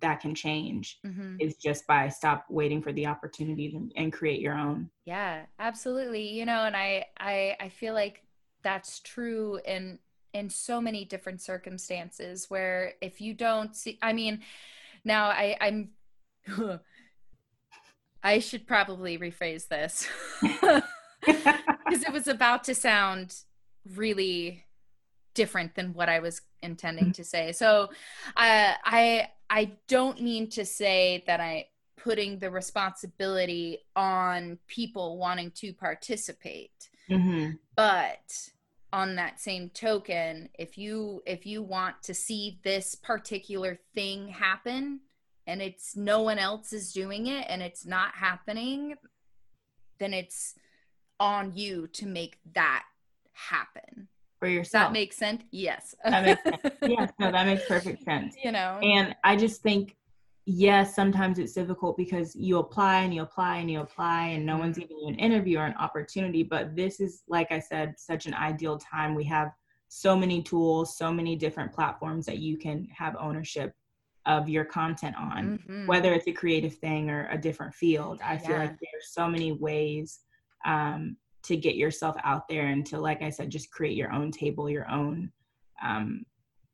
that 0.00 0.18
can 0.18 0.34
change 0.34 0.98
mm-hmm. 1.06 1.36
is 1.38 1.54
just 1.56 1.86
by 1.86 2.08
stop 2.08 2.44
waiting 2.50 2.82
for 2.82 2.92
the 2.92 3.06
opportunity 3.06 3.78
and 3.94 4.12
create 4.12 4.40
your 4.40 4.54
own 4.54 4.90
yeah 5.04 5.42
absolutely 5.60 6.28
you 6.28 6.44
know 6.44 6.64
and 6.64 6.76
i 6.76 7.04
i 7.20 7.56
i 7.60 7.68
feel 7.68 7.94
like 7.94 8.24
that's 8.62 8.98
true 9.00 9.60
in 9.64 9.98
in 10.32 10.48
so 10.48 10.80
many 10.80 11.04
different 11.04 11.40
circumstances 11.40 12.48
where 12.48 12.94
if 13.00 13.20
you 13.20 13.34
don't 13.34 13.74
see 13.76 13.98
i 14.02 14.12
mean 14.12 14.40
now 15.04 15.28
i 15.28 15.56
i'm 15.60 15.90
i 18.22 18.38
should 18.38 18.66
probably 18.66 19.18
rephrase 19.18 19.68
this. 19.68 20.08
Because 21.22 22.04
it 22.04 22.12
was 22.14 22.28
about 22.28 22.64
to 22.64 22.74
sound 22.74 23.34
really 23.94 24.64
different 25.34 25.74
than 25.74 25.92
what 25.92 26.08
i 26.08 26.18
was 26.18 26.40
intending 26.62 27.12
to 27.12 27.24
say. 27.24 27.52
So 27.52 27.90
uh, 28.36 28.72
i 28.84 29.28
i 29.50 29.72
don't 29.86 30.22
mean 30.22 30.48
to 30.50 30.64
say 30.64 31.22
that 31.26 31.40
i 31.40 31.66
putting 31.98 32.38
the 32.38 32.50
responsibility 32.50 33.80
on 33.96 34.58
people 34.66 35.18
wanting 35.18 35.50
to 35.56 35.74
participate. 35.74 36.88
Mm-hmm. 37.10 37.56
but 37.74 38.50
on 38.92 39.16
that 39.16 39.40
same 39.40 39.70
token 39.70 40.48
if 40.58 40.76
you 40.76 41.22
if 41.26 41.46
you 41.46 41.62
want 41.62 42.02
to 42.02 42.14
see 42.14 42.58
this 42.64 42.94
particular 42.94 43.78
thing 43.94 44.28
happen 44.28 45.00
and 45.46 45.62
it's 45.62 45.96
no 45.96 46.22
one 46.22 46.38
else 46.38 46.72
is 46.72 46.92
doing 46.92 47.26
it 47.26 47.46
and 47.48 47.62
it's 47.62 47.86
not 47.86 48.14
happening 48.14 48.94
then 49.98 50.12
it's 50.12 50.54
on 51.20 51.52
you 51.54 51.86
to 51.88 52.06
make 52.06 52.38
that 52.54 52.84
happen 53.32 54.08
for 54.40 54.48
yourself. 54.48 54.88
That 54.88 54.92
makes 54.92 55.16
sense. 55.16 55.42
Yes. 55.52 55.94
that 56.02 56.24
makes 56.24 56.42
sense. 56.42 56.74
Yes, 56.82 57.12
no, 57.20 57.30
that 57.30 57.46
makes 57.46 57.66
perfect 57.66 58.02
sense. 58.02 58.34
You 58.42 58.50
know, 58.50 58.78
and 58.82 59.14
I 59.22 59.36
just 59.36 59.62
think, 59.62 59.96
yes, 60.50 60.94
sometimes 60.94 61.38
it's 61.38 61.52
difficult 61.52 61.96
because 61.96 62.34
you 62.34 62.58
apply 62.58 63.00
and 63.00 63.14
you 63.14 63.22
apply 63.22 63.58
and 63.58 63.70
you 63.70 63.80
apply, 63.80 64.26
and 64.28 64.44
no 64.44 64.58
one's 64.58 64.78
giving 64.78 64.98
you 64.98 65.08
an 65.08 65.14
interview 65.16 65.58
or 65.58 65.66
an 65.66 65.74
opportunity. 65.74 66.42
But 66.42 66.74
this 66.74 67.00
is, 67.00 67.22
like 67.28 67.52
I 67.52 67.58
said, 67.58 67.94
such 67.98 68.26
an 68.26 68.34
ideal 68.34 68.78
time. 68.78 69.14
We 69.14 69.24
have 69.24 69.52
so 69.88 70.16
many 70.16 70.42
tools, 70.42 70.96
so 70.96 71.12
many 71.12 71.36
different 71.36 71.72
platforms 71.72 72.26
that 72.26 72.38
you 72.38 72.56
can 72.56 72.86
have 72.96 73.16
ownership 73.18 73.74
of 74.26 74.48
your 74.48 74.64
content 74.64 75.16
on, 75.16 75.58
mm-hmm. 75.58 75.86
whether 75.86 76.12
it's 76.12 76.26
a 76.28 76.32
creative 76.32 76.74
thing 76.74 77.10
or 77.10 77.28
a 77.30 77.38
different 77.38 77.74
field. 77.74 78.20
I 78.22 78.36
feel 78.36 78.58
like 78.58 78.70
there's 78.70 79.12
so 79.12 79.28
many 79.28 79.52
ways 79.52 80.20
um, 80.64 81.16
to 81.42 81.56
get 81.56 81.76
yourself 81.76 82.16
out 82.22 82.48
there 82.48 82.66
and 82.66 82.84
to 82.86 83.00
like 83.00 83.22
i 83.22 83.30
said 83.30 83.50
just 83.50 83.70
create 83.70 83.96
your 83.96 84.12
own 84.12 84.30
table 84.30 84.68
your 84.68 84.88
own 84.90 85.30
um, 85.82 86.24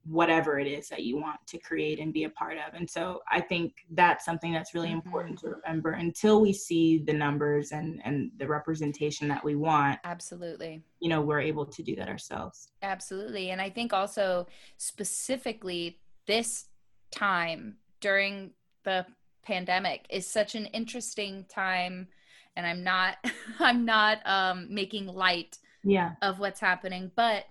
whatever 0.09 0.59
it 0.59 0.67
is 0.67 0.89
that 0.89 1.03
you 1.03 1.17
want 1.17 1.39
to 1.47 1.59
create 1.59 1.99
and 1.99 2.13
be 2.13 2.25
a 2.25 2.31
part 2.31 2.57
of. 2.57 2.75
And 2.75 2.89
so 2.89 3.23
i 3.31 3.41
think 3.41 3.75
that's 3.91 4.25
something 4.25 4.53
that's 4.53 4.75
really 4.75 4.89
mm-hmm. 4.89 5.07
important 5.07 5.39
to 5.41 5.49
remember 5.49 5.93
until 5.93 6.41
we 6.41 6.53
see 6.53 6.99
the 6.99 7.13
numbers 7.13 7.73
and 7.73 8.01
and 8.05 8.31
the 8.39 8.47
representation 8.47 9.29
that 9.29 9.45
we 9.45 9.55
want 9.55 9.99
absolutely. 10.05 10.83
you 11.01 11.09
know 11.09 11.21
we're 11.21 11.41
able 11.41 11.67
to 11.67 11.83
do 11.83 11.95
that 11.97 12.09
ourselves. 12.09 12.71
Absolutely. 12.83 13.51
And 13.51 13.61
i 13.61 13.71
think 13.71 13.93
also 13.93 14.47
specifically 14.79 15.99
this 16.27 16.67
time 17.11 17.77
during 18.01 18.51
the 18.85 19.07
pandemic 19.43 20.07
is 20.11 20.27
such 20.27 20.55
an 20.55 20.67
interesting 20.67 21.45
time 21.49 22.09
and 22.57 22.67
i'm 22.67 22.83
not 22.83 23.17
i'm 23.59 23.85
not 23.85 24.19
um 24.25 24.67
making 24.71 25.07
light 25.07 25.59
yeah. 25.85 26.13
of 26.23 26.41
what's 26.41 26.61
happening 26.61 27.11
but 27.15 27.45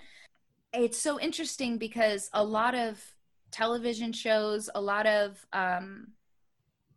it's 0.78 0.98
so 0.98 1.20
interesting 1.20 1.78
because 1.78 2.30
a 2.34 2.44
lot 2.44 2.76
of 2.76 3.02
television 3.52 4.12
shows 4.12 4.70
a 4.76 4.82
lot 4.82 5.06
of 5.06 5.46
um 5.54 6.08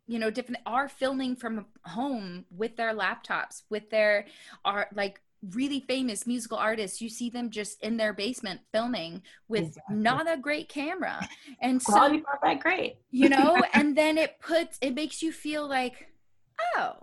you 0.07 0.19
know 0.19 0.29
different 0.29 0.61
are 0.65 0.89
filming 0.89 1.35
from 1.35 1.65
home 1.85 2.45
with 2.55 2.75
their 2.75 2.93
laptops 2.93 3.63
with 3.69 3.89
their 3.89 4.25
are 4.65 4.87
like 4.93 5.21
really 5.53 5.79
famous 5.79 6.27
musical 6.27 6.57
artists. 6.57 7.01
You 7.01 7.09
see 7.09 7.29
them 7.29 7.49
just 7.49 7.81
in 7.81 7.97
their 7.97 8.13
basement 8.13 8.61
filming 8.71 9.21
with 9.47 9.67
exactly. 9.67 9.95
not 9.95 10.31
a 10.31 10.37
great 10.37 10.69
camera. 10.69 11.27
And 11.61 11.81
so 11.81 11.93
not 11.93 12.41
that 12.43 12.59
great. 12.59 12.97
You 13.11 13.29
know 13.29 13.61
and 13.73 13.97
then 13.97 14.17
it 14.17 14.39
puts 14.39 14.77
it 14.81 14.93
makes 14.93 15.21
you 15.21 15.31
feel 15.31 15.67
like 15.67 16.07
oh 16.75 16.97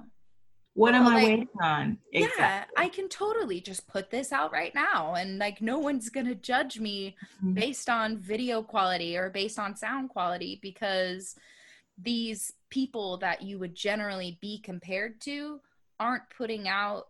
what 0.77 0.95
am 0.95 1.07
I 1.07 1.15
waiting 1.15 1.49
on? 1.63 1.99
Exactly. 2.13 2.35
Yeah, 2.39 2.65
I 2.77 2.89
can 2.89 3.09
totally 3.09 3.63
just 3.63 3.89
put 3.89 4.11
this 4.11 4.31
out 4.31 4.53
right 4.53 4.75
now 4.75 5.15
and 5.15 5.39
like 5.39 5.63
no 5.63 5.79
one's 5.79 6.11
going 6.11 6.27
to 6.27 6.35
judge 6.35 6.79
me 6.79 7.17
mm-hmm. 7.39 7.55
based 7.55 7.89
on 7.89 8.19
video 8.19 8.63
quality 8.63 9.17
or 9.17 9.31
based 9.31 9.59
on 9.59 9.75
sound 9.75 10.11
quality 10.11 10.59
because 10.61 11.35
these 12.01 12.53
people 12.69 13.17
that 13.19 13.41
you 13.41 13.59
would 13.59 13.75
generally 13.75 14.39
be 14.43 14.59
compared 14.59 15.19
to 15.23 15.61
aren't 15.99 16.29
putting 16.37 16.69
out 16.69 17.07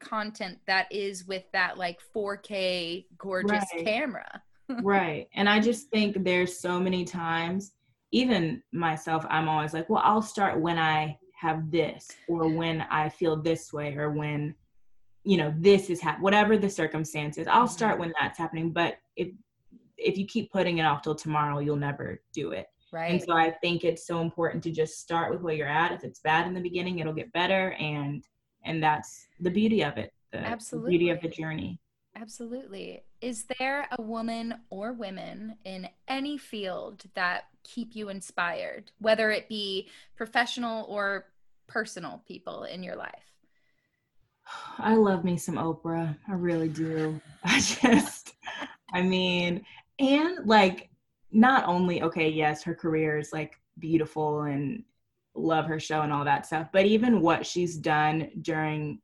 content 0.00 0.58
that 0.66 0.90
is 0.90 1.24
with 1.24 1.44
that 1.52 1.78
like 1.78 2.00
4K 2.14 3.06
gorgeous 3.16 3.64
right. 3.74 3.84
camera. 3.84 4.42
right. 4.82 5.28
And 5.34 5.48
I 5.48 5.60
just 5.60 5.88
think 5.90 6.24
there's 6.24 6.58
so 6.58 6.80
many 6.80 7.04
times 7.04 7.74
even 8.10 8.62
myself 8.72 9.24
I'm 9.28 9.48
always 9.48 9.72
like, 9.72 9.88
well, 9.88 10.02
I'll 10.04 10.22
start 10.22 10.60
when 10.60 10.78
I 10.78 11.18
have 11.34 11.70
this 11.70 12.10
or 12.28 12.48
when 12.48 12.82
I 12.82 13.08
feel 13.08 13.36
this 13.36 13.72
way 13.72 13.94
or 13.96 14.10
when 14.10 14.54
you 15.24 15.36
know 15.36 15.54
this 15.58 15.90
is 15.90 16.00
happening 16.00 16.22
whatever 16.22 16.56
the 16.56 16.70
circumstances 16.70 17.46
I'll 17.46 17.64
mm-hmm. 17.64 17.72
start 17.72 17.98
when 17.98 18.12
that's 18.18 18.38
happening 18.38 18.70
but 18.70 18.96
if 19.16 19.28
if 19.96 20.16
you 20.16 20.26
keep 20.26 20.52
putting 20.52 20.78
it 20.78 20.84
off 20.84 21.02
till 21.02 21.14
tomorrow 21.14 21.58
you'll 21.58 21.76
never 21.76 22.20
do 22.32 22.52
it 22.52 22.66
right 22.92 23.10
and 23.10 23.22
so 23.22 23.34
I 23.34 23.50
think 23.50 23.84
it's 23.84 24.06
so 24.06 24.20
important 24.20 24.62
to 24.64 24.70
just 24.70 25.00
start 25.00 25.32
with 25.32 25.42
where 25.42 25.54
you're 25.54 25.68
at 25.68 25.92
if 25.92 26.04
it's 26.04 26.20
bad 26.20 26.46
in 26.46 26.54
the 26.54 26.60
beginning 26.60 26.98
it'll 26.98 27.12
get 27.12 27.32
better 27.32 27.72
and 27.72 28.24
and 28.64 28.82
that's 28.82 29.26
the 29.40 29.50
beauty 29.50 29.82
of 29.82 29.98
it 29.98 30.12
the, 30.32 30.38
Absolutely. 30.38 30.86
the 30.86 30.98
beauty 30.98 31.10
of 31.10 31.20
the 31.20 31.28
journey 31.28 31.80
Absolutely. 32.16 33.02
Is 33.24 33.46
there 33.58 33.88
a 33.90 34.02
woman 34.02 34.54
or 34.68 34.92
women 34.92 35.56
in 35.64 35.88
any 36.08 36.36
field 36.36 37.04
that 37.14 37.44
keep 37.62 37.96
you 37.96 38.10
inspired, 38.10 38.92
whether 38.98 39.30
it 39.30 39.48
be 39.48 39.88
professional 40.14 40.84
or 40.90 41.28
personal 41.66 42.22
people 42.28 42.64
in 42.64 42.82
your 42.82 42.96
life? 42.96 43.32
I 44.76 44.96
love 44.96 45.24
me 45.24 45.38
some 45.38 45.54
Oprah. 45.54 46.14
I 46.28 46.32
really 46.34 46.68
do. 46.68 47.18
I 47.44 47.60
just, 47.60 48.34
I 48.92 49.00
mean, 49.00 49.64
and 49.98 50.46
like, 50.46 50.90
not 51.32 51.66
only, 51.66 52.02
okay, 52.02 52.28
yes, 52.28 52.62
her 52.64 52.74
career 52.74 53.16
is 53.16 53.32
like 53.32 53.58
beautiful 53.78 54.42
and 54.42 54.84
love 55.34 55.64
her 55.64 55.80
show 55.80 56.02
and 56.02 56.12
all 56.12 56.26
that 56.26 56.44
stuff, 56.44 56.68
but 56.74 56.84
even 56.84 57.22
what 57.22 57.46
she's 57.46 57.78
done 57.78 58.28
during 58.42 59.00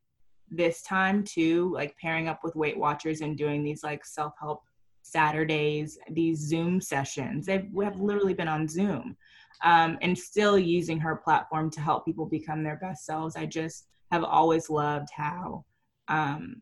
this 0.51 0.81
time 0.81 1.23
too, 1.23 1.71
like 1.73 1.97
pairing 1.97 2.27
up 2.27 2.41
with 2.43 2.55
Weight 2.55 2.77
Watchers 2.77 3.21
and 3.21 3.37
doing 3.37 3.63
these 3.63 3.83
like 3.83 4.05
self 4.05 4.33
help 4.39 4.63
Saturdays, 5.01 5.97
these 6.11 6.39
Zoom 6.39 6.79
sessions. 6.81 7.45
They've 7.45 7.67
we 7.73 7.85
have 7.85 7.99
literally 7.99 8.33
been 8.33 8.47
on 8.47 8.67
Zoom 8.67 9.15
um, 9.63 9.97
and 10.01 10.17
still 10.17 10.57
using 10.59 10.99
her 10.99 11.15
platform 11.15 11.69
to 11.71 11.81
help 11.81 12.05
people 12.05 12.25
become 12.25 12.63
their 12.63 12.77
best 12.77 13.05
selves. 13.05 13.35
I 13.35 13.45
just 13.45 13.87
have 14.11 14.23
always 14.23 14.69
loved 14.69 15.09
how 15.15 15.65
um, 16.07 16.61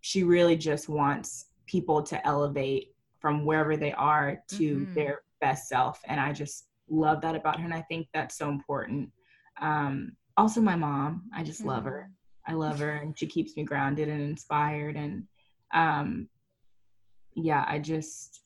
she 0.00 0.22
really 0.22 0.56
just 0.56 0.88
wants 0.88 1.46
people 1.66 2.02
to 2.02 2.26
elevate 2.26 2.94
from 3.20 3.46
wherever 3.46 3.76
they 3.76 3.92
are 3.92 4.38
to 4.48 4.76
mm-hmm. 4.76 4.94
their 4.94 5.22
best 5.40 5.68
self. 5.68 6.00
And 6.06 6.20
I 6.20 6.32
just 6.32 6.66
love 6.90 7.22
that 7.22 7.34
about 7.34 7.58
her. 7.58 7.64
And 7.64 7.72
I 7.74 7.82
think 7.82 8.08
that's 8.12 8.36
so 8.36 8.50
important. 8.50 9.10
Um, 9.60 10.12
also, 10.36 10.60
my 10.60 10.76
mom, 10.76 11.22
I 11.34 11.42
just 11.42 11.60
mm-hmm. 11.60 11.70
love 11.70 11.84
her. 11.84 12.10
I 12.46 12.52
love 12.52 12.78
her 12.80 12.90
and 12.90 13.18
she 13.18 13.26
keeps 13.26 13.56
me 13.56 13.64
grounded 13.64 14.08
and 14.08 14.20
inspired. 14.20 14.96
And 14.96 15.24
um, 15.72 16.28
yeah, 17.34 17.64
I 17.66 17.78
just, 17.78 18.42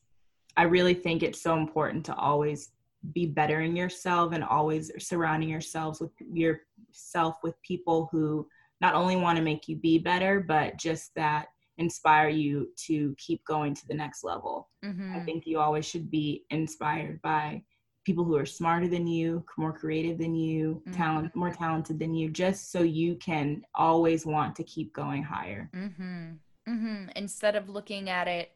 I 0.57 0.63
really 0.63 0.93
think 0.93 1.23
it's 1.23 1.41
so 1.41 1.57
important 1.57 2.05
to 2.05 2.15
always 2.15 2.71
be 3.13 3.25
bettering 3.25 3.75
yourself 3.75 4.33
and 4.33 4.43
always 4.43 4.91
surrounding 4.99 5.49
yourselves 5.49 6.01
with 6.01 6.11
yourself 6.19 7.37
with 7.43 7.61
people 7.61 8.09
who 8.11 8.47
not 8.81 8.93
only 8.93 9.15
want 9.15 9.37
to 9.37 9.43
make 9.43 9.67
you 9.67 9.75
be 9.77 9.97
better 9.97 10.39
but 10.41 10.77
just 10.77 11.13
that 11.15 11.47
inspire 11.77 12.27
you 12.27 12.67
to 12.75 13.15
keep 13.17 13.43
going 13.45 13.73
to 13.73 13.87
the 13.87 13.93
next 13.93 14.23
level 14.23 14.69
mm-hmm. 14.83 15.15
i 15.15 15.19
think 15.21 15.45
you 15.45 15.59
always 15.59 15.85
should 15.85 16.11
be 16.11 16.43
inspired 16.49 17.21
by 17.21 17.61
people 18.05 18.23
who 18.23 18.35
are 18.35 18.45
smarter 18.45 18.87
than 18.87 19.05
you 19.05 19.43
more 19.57 19.73
creative 19.73 20.17
than 20.17 20.33
you 20.35 20.81
mm-hmm. 20.81 20.91
talent 20.91 21.35
more 21.35 21.51
talented 21.51 21.99
than 21.99 22.13
you 22.13 22.29
just 22.29 22.71
so 22.71 22.81
you 22.81 23.15
can 23.15 23.63
always 23.75 24.25
want 24.25 24.55
to 24.55 24.63
keep 24.63 24.93
going 24.93 25.23
higher. 25.23 25.69
Mm-hmm. 25.75 26.31
mm-hmm. 26.67 27.09
instead 27.15 27.55
of 27.55 27.69
looking 27.69 28.09
at 28.09 28.27
it 28.27 28.51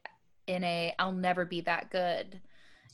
in 0.46 0.62
a 0.64 0.94
i'll 0.98 1.12
never 1.12 1.44
be 1.44 1.60
that 1.62 1.90
good 1.90 2.40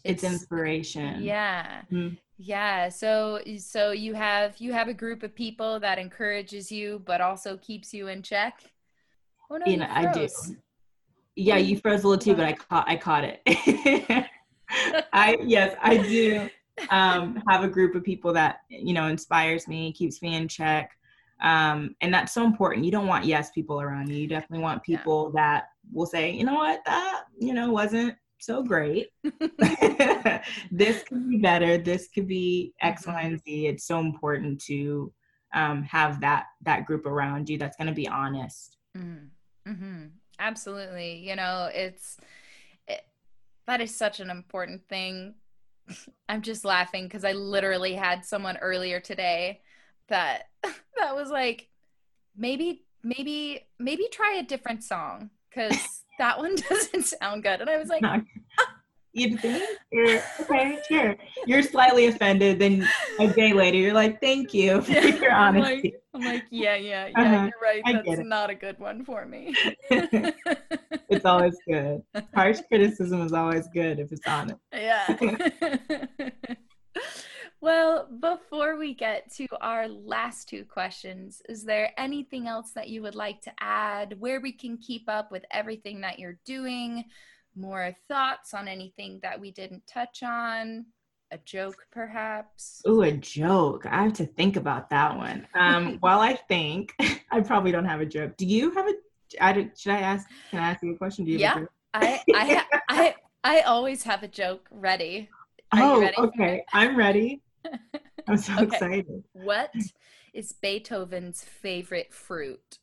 it's, 0.02 0.22
it's 0.22 0.32
inspiration. 0.32 1.22
Yeah. 1.22 1.82
Mm-hmm. 1.92 2.14
yeah. 2.38 2.88
So 2.88 3.40
so 3.58 3.90
you 3.90 4.14
have 4.14 4.56
you 4.56 4.72
have 4.72 4.88
a 4.88 4.94
group 4.94 5.22
of 5.22 5.34
people 5.34 5.78
that 5.80 5.98
encourages 5.98 6.72
you 6.72 7.02
but 7.04 7.20
also 7.20 7.58
keeps 7.58 7.92
you 7.92 8.08
in 8.08 8.22
check? 8.22 8.62
Oh 9.50 9.56
no 9.56 9.66
you 9.66 9.78
know, 9.78 9.88
i 9.90 10.12
do. 10.12 10.28
yeah 11.34 11.56
you 11.56 11.76
froze 11.76 12.04
a 12.04 12.08
little 12.08 12.22
too 12.22 12.36
but 12.36 12.44
i 12.44 12.52
caught 12.52 12.88
i 12.88 12.96
caught 12.96 13.24
it 13.24 13.42
i 15.12 15.36
yes 15.42 15.76
i 15.82 15.96
do 15.96 16.48
um, 16.88 17.42
have 17.46 17.62
a 17.62 17.68
group 17.68 17.94
of 17.94 18.02
people 18.02 18.32
that 18.32 18.60
you 18.68 18.94
know 18.94 19.06
inspires 19.06 19.68
me 19.68 19.92
keeps 19.92 20.22
me 20.22 20.34
in 20.34 20.48
check 20.48 20.96
um, 21.42 21.94
and 22.00 22.12
that's 22.12 22.32
so 22.32 22.44
important 22.44 22.84
you 22.84 22.92
don't 22.92 23.06
want 23.06 23.24
yes 23.24 23.50
people 23.50 23.80
around 23.80 24.08
you 24.08 24.16
you 24.16 24.26
definitely 24.26 24.62
want 24.62 24.82
people 24.82 25.30
yeah. 25.34 25.42
that 25.42 25.64
we'll 25.92 26.06
say, 26.06 26.30
you 26.30 26.44
know 26.44 26.54
what, 26.54 26.82
that, 26.86 27.24
you 27.38 27.54
know, 27.54 27.70
wasn't 27.70 28.14
so 28.38 28.62
great. 28.62 29.08
this 30.70 31.02
could 31.04 31.28
be 31.28 31.38
better. 31.38 31.78
This 31.78 32.08
could 32.08 32.26
be 32.26 32.74
X, 32.80 33.06
Y, 33.06 33.20
and 33.20 33.40
Z. 33.42 33.66
It's 33.66 33.84
so 33.84 33.98
important 34.00 34.60
to 34.62 35.12
um, 35.52 35.82
have 35.82 36.20
that 36.20 36.46
that 36.62 36.86
group 36.86 37.06
around 37.06 37.48
you 37.48 37.58
that's 37.58 37.76
going 37.76 37.88
to 37.88 37.94
be 37.94 38.08
honest. 38.08 38.76
Mm-hmm. 38.96 39.72
mm-hmm. 39.72 40.04
Absolutely. 40.38 41.16
You 41.16 41.36
know, 41.36 41.68
it's 41.72 42.16
it, 42.18 42.24
that 43.70 43.80
is 43.80 43.94
such 43.94 44.18
an 44.18 44.30
important 44.30 44.82
thing. 44.88 45.32
I'm 46.28 46.42
just 46.42 46.64
laughing 46.64 47.04
because 47.04 47.24
I 47.24 47.32
literally 47.32 47.94
had 47.94 48.24
someone 48.24 48.56
earlier 48.56 48.98
today 48.98 49.60
that 50.08 50.48
that 50.98 51.14
was 51.14 51.30
like, 51.30 51.68
maybe, 52.36 52.82
maybe, 53.04 53.68
maybe 53.78 54.08
try 54.10 54.38
a 54.40 54.42
different 54.42 54.82
song 54.82 55.30
because 55.48 56.02
that 56.18 56.36
one 56.36 56.56
doesn't 56.68 57.06
sound 57.06 57.44
good. 57.44 57.60
And 57.60 57.70
I 57.70 57.78
was 57.78 57.88
like, 57.88 58.02
you 59.12 59.36
think? 59.36 59.62
You're, 59.90 60.22
okay, 60.40 60.78
sure. 60.88 61.16
You're 61.46 61.62
slightly 61.62 62.06
offended. 62.06 62.58
Then 62.58 62.88
a 63.18 63.28
day 63.28 63.52
later, 63.52 63.76
you're 63.76 63.94
like, 63.94 64.20
thank 64.20 64.54
you 64.54 64.80
for 64.82 64.92
yeah, 64.92 65.06
your 65.06 65.32
honesty. 65.32 65.94
I'm 66.14 66.20
like, 66.20 66.28
I'm 66.28 66.34
like, 66.34 66.44
yeah, 66.50 66.76
yeah, 66.76 67.08
yeah, 67.08 67.20
uh-huh. 67.20 67.50
you're 67.50 67.60
right. 67.62 67.82
I 67.84 67.92
That's 67.92 68.26
not 68.26 68.50
a 68.50 68.54
good 68.54 68.78
one 68.78 69.04
for 69.04 69.26
me. 69.26 69.54
it's 69.90 71.24
always 71.24 71.56
good. 71.68 72.02
Harsh 72.34 72.58
criticism 72.68 73.22
is 73.22 73.32
always 73.32 73.68
good 73.68 73.98
if 73.98 74.12
it's 74.12 74.26
honest. 74.26 74.58
Yeah. 74.72 75.06
Well, 77.62 78.08
before 78.20 78.78
we 78.78 78.94
get 78.94 79.30
to 79.34 79.46
our 79.60 79.86
last 79.86 80.48
two 80.48 80.64
questions, 80.64 81.42
is 81.46 81.62
there 81.62 81.92
anything 81.98 82.46
else 82.46 82.70
that 82.72 82.88
you 82.88 83.02
would 83.02 83.14
like 83.14 83.42
to 83.42 83.52
add 83.60 84.18
where 84.18 84.40
we 84.40 84.50
can 84.50 84.78
keep 84.78 85.08
up 85.08 85.30
with 85.30 85.44
everything 85.50 86.00
that 86.00 86.18
you're 86.18 86.38
doing? 86.46 87.04
More 87.56 87.94
thoughts 88.08 88.54
on 88.54 88.68
anything 88.68 89.20
that 89.22 89.40
we 89.40 89.50
didn't 89.50 89.86
touch 89.86 90.22
on? 90.22 90.86
A 91.32 91.38
joke, 91.38 91.86
perhaps? 91.92 92.82
oh 92.86 93.02
a 93.02 93.12
joke. 93.12 93.86
I 93.86 94.02
have 94.02 94.14
to 94.14 94.26
think 94.26 94.56
about 94.56 94.90
that 94.90 95.16
one. 95.16 95.46
Um, 95.54 95.96
while 96.00 96.20
I 96.20 96.34
think, 96.34 96.92
I 97.30 97.40
probably 97.40 97.70
don't 97.70 97.84
have 97.84 98.00
a 98.00 98.06
joke. 98.06 98.36
Do 98.36 98.46
you 98.46 98.72
have 98.72 98.88
a? 98.88 98.94
I 99.40 99.70
should 99.76 99.92
I 99.92 100.00
ask? 100.00 100.28
Can 100.50 100.58
I 100.58 100.70
ask 100.70 100.82
you 100.82 100.92
a 100.92 100.98
question? 100.98 101.24
Do 101.24 101.30
you? 101.30 101.38
Yeah, 101.38 101.64
I, 101.94 102.20
I, 102.34 102.64
I, 102.88 103.14
I 103.44 103.60
always 103.60 104.02
have 104.02 104.24
a 104.24 104.28
joke 104.28 104.66
ready. 104.72 105.28
Are 105.72 105.82
oh, 105.82 106.00
ready 106.00 106.16
okay. 106.18 106.64
I'm 106.72 106.96
ready. 106.96 107.42
I'm 108.26 108.36
so 108.36 108.52
okay. 108.58 108.64
excited. 108.64 109.24
What 109.32 109.72
is 110.34 110.52
Beethoven's 110.52 111.44
favorite 111.44 112.12
fruit? 112.12 112.78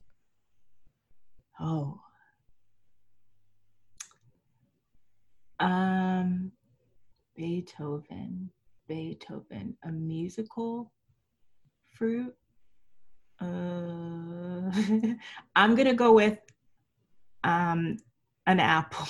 Oh. 1.60 2.00
Um 5.60 6.52
Beethoven. 7.36 8.50
Beethoven. 8.88 9.78
A 9.84 9.92
musical 9.92 10.92
fruit? 11.88 12.34
Uh 13.42 14.72
I'm 15.56 15.76
gonna 15.76 15.94
go 15.94 16.14
with 16.14 16.40
um 17.44 17.98
an 18.46 18.60
apple. 18.60 19.08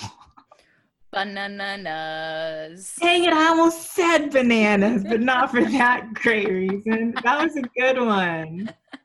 Bananas. 1.10 2.94
Dang 3.00 3.24
it, 3.24 3.32
I 3.32 3.48
almost 3.48 3.92
said 3.94 4.30
bananas, 4.30 5.04
but 5.04 5.20
not 5.22 5.50
for 5.50 5.62
that 5.64 6.12
great 6.12 6.50
reason. 6.50 7.14
That 7.22 7.42
was 7.42 7.56
a 7.56 7.62
good 7.62 7.98
one. 7.98 8.74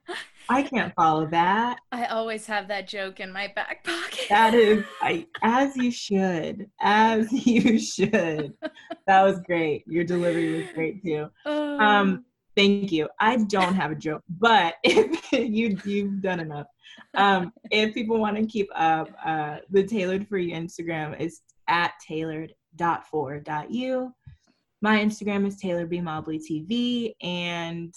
I 0.49 0.63
can't 0.63 0.93
follow 0.95 1.25
that. 1.27 1.79
I 1.91 2.05
always 2.05 2.45
have 2.47 2.67
that 2.67 2.87
joke 2.87 3.19
in 3.19 3.31
my 3.31 3.51
back 3.55 3.83
pocket. 3.83 4.25
That 4.29 4.53
is, 4.53 4.83
I, 5.01 5.27
as 5.41 5.75
you 5.75 5.91
should, 5.91 6.69
as 6.81 7.31
you 7.45 7.79
should. 7.79 8.53
That 9.07 9.23
was 9.23 9.39
great. 9.41 9.83
Your 9.87 10.03
delivery 10.03 10.63
was 10.63 10.71
great 10.73 11.03
too. 11.03 11.27
Um, 11.45 11.79
um 11.79 12.25
thank 12.55 12.91
you. 12.91 13.09
I 13.19 13.37
don't 13.37 13.75
have 13.75 13.91
a 13.91 13.95
joke, 13.95 14.23
but 14.39 14.75
if 14.83 15.31
you 15.31 15.77
you've 15.85 16.21
done 16.21 16.39
enough. 16.39 16.67
Um, 17.15 17.51
if 17.71 17.93
people 17.93 18.19
want 18.19 18.37
to 18.37 18.45
keep 18.45 18.69
up, 18.75 19.09
uh, 19.25 19.57
the 19.69 19.83
Tailored 19.83 20.27
for 20.27 20.37
You 20.37 20.55
Instagram 20.55 21.19
is 21.19 21.41
at 21.67 21.93
tailored.for.u. 22.07 24.13
My 24.81 24.99
Instagram 24.99 25.47
is 25.47 25.57
Taylor 25.57 25.85
B. 25.85 26.01
Mobley 26.01 26.39
TV, 26.39 27.13
and 27.21 27.93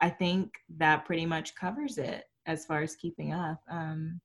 I 0.00 0.10
think 0.10 0.54
that 0.76 1.04
pretty 1.04 1.26
much 1.26 1.54
covers 1.54 1.98
it 1.98 2.24
as 2.46 2.66
far 2.66 2.82
as 2.82 2.94
keeping 2.96 3.32
up. 3.32 3.60
Um, 3.70 4.20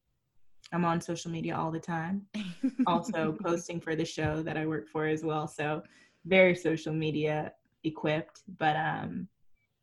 I'm 0.73 0.85
on 0.85 1.01
social 1.01 1.31
media 1.31 1.55
all 1.55 1.71
the 1.71 1.79
time, 1.79 2.25
also 2.87 3.37
posting 3.43 3.81
for 3.81 3.95
the 3.95 4.05
show 4.05 4.41
that 4.43 4.57
I 4.57 4.65
work 4.65 4.87
for 4.87 5.05
as 5.05 5.23
well. 5.23 5.47
So 5.47 5.81
very 6.25 6.55
social 6.55 6.93
media 6.93 7.53
equipped, 7.83 8.41
but 8.57 8.75
um, 8.75 9.27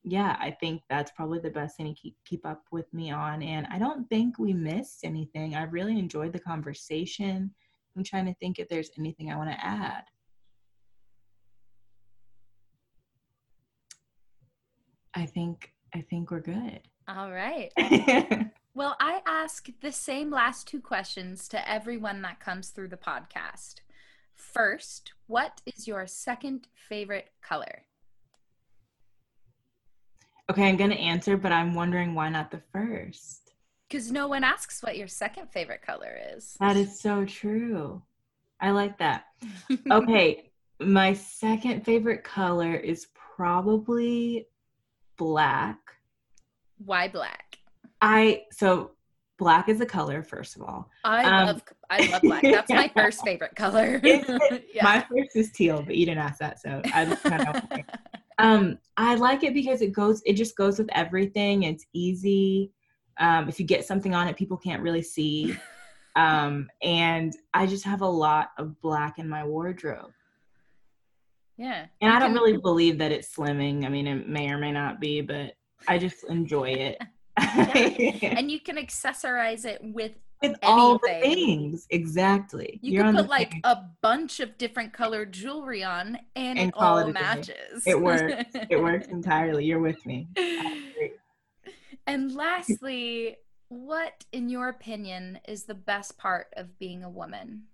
yeah, 0.05 0.37
I 0.41 0.51
think 0.51 0.83
that's 0.89 1.11
probably 1.13 1.41
the 1.41 1.51
best 1.51 1.77
thing 1.77 1.87
to 1.87 2.01
keep 2.01 2.17
keep 2.25 2.47
up 2.47 2.63
with 2.71 2.93
me 2.95 3.11
on. 3.11 3.43
And 3.43 3.67
I 3.71 3.79
don't 3.79 4.09
think 4.09 4.39
we 4.39 4.53
missed 4.53 5.01
anything. 5.05 5.55
I 5.55 5.65
really 5.65 5.99
enjoyed 5.99 6.33
the 6.33 6.39
conversation. 6.39 7.51
I'm 7.97 8.05
trying 8.05 8.27
to 8.27 8.35
think 8.35 8.59
if 8.59 8.69
there's 8.69 8.91
anything 8.99 9.31
I 9.31 9.37
want 9.37 9.51
to 9.51 9.65
add. 9.65 10.05
I 15.15 15.27
think 15.27 15.73
I 15.95 16.03
think 16.03 16.31
we're 16.31 16.41
good. 16.41 16.81
All 17.07 17.33
right. 17.33 17.73
well, 18.75 18.97
I 19.01 19.23
ask 19.27 19.69
the 19.81 19.93
same 19.93 20.31
last 20.31 20.67
two 20.69 20.81
questions 20.81 21.49
to 21.49 21.71
everyone 21.71 22.23
that 22.23 22.41
comes 22.41 22.69
through 22.69 22.89
the 22.89 22.97
podcast. 22.97 23.77
First, 24.35 25.13
what 25.27 25.63
is 25.67 25.89
your 25.89 26.07
second 26.07 26.69
favorite 26.89 27.31
color? 27.43 27.85
Okay, 30.51 30.69
I'm 30.69 30.77
going 30.77 30.91
to 30.91 30.99
answer, 30.99 31.37
but 31.37 31.53
I'm 31.53 31.75
wondering 31.75 32.15
why 32.15 32.29
not 32.29 32.51
the 32.51 32.63
first? 32.73 33.53
Because 33.89 34.13
no 34.13 34.29
one 34.29 34.45
asks 34.45 34.83
what 34.83 34.97
your 34.97 35.09
second 35.09 35.51
favorite 35.51 35.83
color 35.83 36.19
is. 36.35 36.57
That 36.61 36.77
is 36.77 37.01
so 37.01 37.25
true. 37.25 38.03
I 38.61 38.71
like 38.71 38.99
that. 38.99 39.25
okay, 39.91 40.51
my 40.81 41.15
second 41.15 41.85
favorite 41.85 42.25
color 42.25 42.75
is 42.75 43.09
probably 43.37 44.47
black. 45.19 45.79
Why 46.85 47.09
black? 47.09 47.59
I 48.01 48.45
so 48.53 48.93
black 49.39 49.69
is 49.69 49.81
a 49.81 49.87
color 49.87 50.23
first 50.23 50.57
of 50.57 50.63
all. 50.63 50.89
I 51.05 51.25
um, 51.25 51.47
love 51.47 51.63
I 51.91 52.07
love 52.07 52.23
black. 52.23 52.43
That's 52.45 52.71
my 52.71 52.91
first 52.95 53.23
favorite 53.25 53.55
color. 53.55 54.01
yeah. 54.05 54.83
My 54.83 55.01
first 55.01 55.37
is 55.37 55.53
teal, 55.53 55.83
but 55.83 55.97
you 55.97 56.07
didn't 56.07 56.23
ask 56.23 56.39
that, 56.39 56.61
so 56.61 56.81
I 56.95 57.05
just 57.05 57.23
kind 57.23 57.49
of. 57.49 57.63
um, 58.39 58.79
I 58.97 59.17
like 59.17 59.43
it 59.43 59.53
because 59.53 59.83
it 59.83 59.93
goes. 59.93 60.23
It 60.25 60.35
just 60.35 60.57
goes 60.57 60.79
with 60.79 60.89
everything. 60.93 61.65
It's 61.65 61.85
easy. 61.93 62.73
Um, 63.19 63.49
if 63.49 63.59
you 63.59 63.67
get 63.67 63.85
something 63.85 64.15
on 64.15 64.29
it, 64.29 64.37
people 64.37 64.57
can't 64.57 64.83
really 64.83 65.03
see. 65.03 65.57
Um, 66.17 66.69
and 66.83 67.33
I 67.55 67.67
just 67.67 67.85
have 67.85 68.01
a 68.01 68.09
lot 68.09 68.51
of 68.59 68.81
black 68.81 69.21
in 69.21 69.29
my 69.29 69.45
wardrobe. 69.45 70.11
Yeah. 71.59 71.87
And 72.01 72.13
I 72.13 72.19
don't 72.19 72.33
really 72.33 72.57
believe 72.57 72.99
that 72.99 73.13
it's 73.13 73.35
slimming. 73.35 73.85
I 73.85 73.89
mean, 73.89 74.07
it 74.07 74.29
may 74.29 74.51
or 74.51 74.59
may 74.59 74.73
not 74.73 75.01
be, 75.01 75.21
but 75.21 75.55
I 75.87 75.99
just 75.99 76.25
enjoy 76.29 76.71
it. 76.71 76.99
and 77.37 78.51
you 78.51 78.61
can 78.61 78.77
accessorize 78.77 79.65
it 79.65 79.81
with 79.83 80.13
with 80.41 80.57
anything. 80.63 80.69
all 80.69 80.99
the 80.99 81.19
things 81.21 81.87
exactly 81.91 82.79
you 82.81 82.93
You're 82.93 83.05
can 83.05 83.17
put 83.17 83.29
like 83.29 83.55
a 83.65 83.79
bunch 84.03 84.39
of 84.39 84.57
different 84.57 84.93
colored 84.93 85.33
jewelry 85.33 85.83
on 85.83 86.17
and, 86.37 86.59
and 86.59 86.69
it 86.69 86.75
all 86.77 86.99
it 86.99 87.13
matches 87.13 87.83
it 87.87 88.01
works 88.01 88.45
it 88.71 88.81
works 88.81 89.09
entirely 89.09 89.65
you're 89.65 89.81
with 89.81 90.05
me 90.07 90.29
and 92.09 92.35
lastly, 92.35 93.37
what, 93.69 94.25
in 94.33 94.49
your 94.49 94.71
opinion, 94.71 95.41
is 95.47 95.65
the 95.65 95.75
best 95.75 96.17
part 96.17 96.47
of 96.57 96.79
being 96.79 97.05
a 97.05 97.11
woman? 97.11 97.65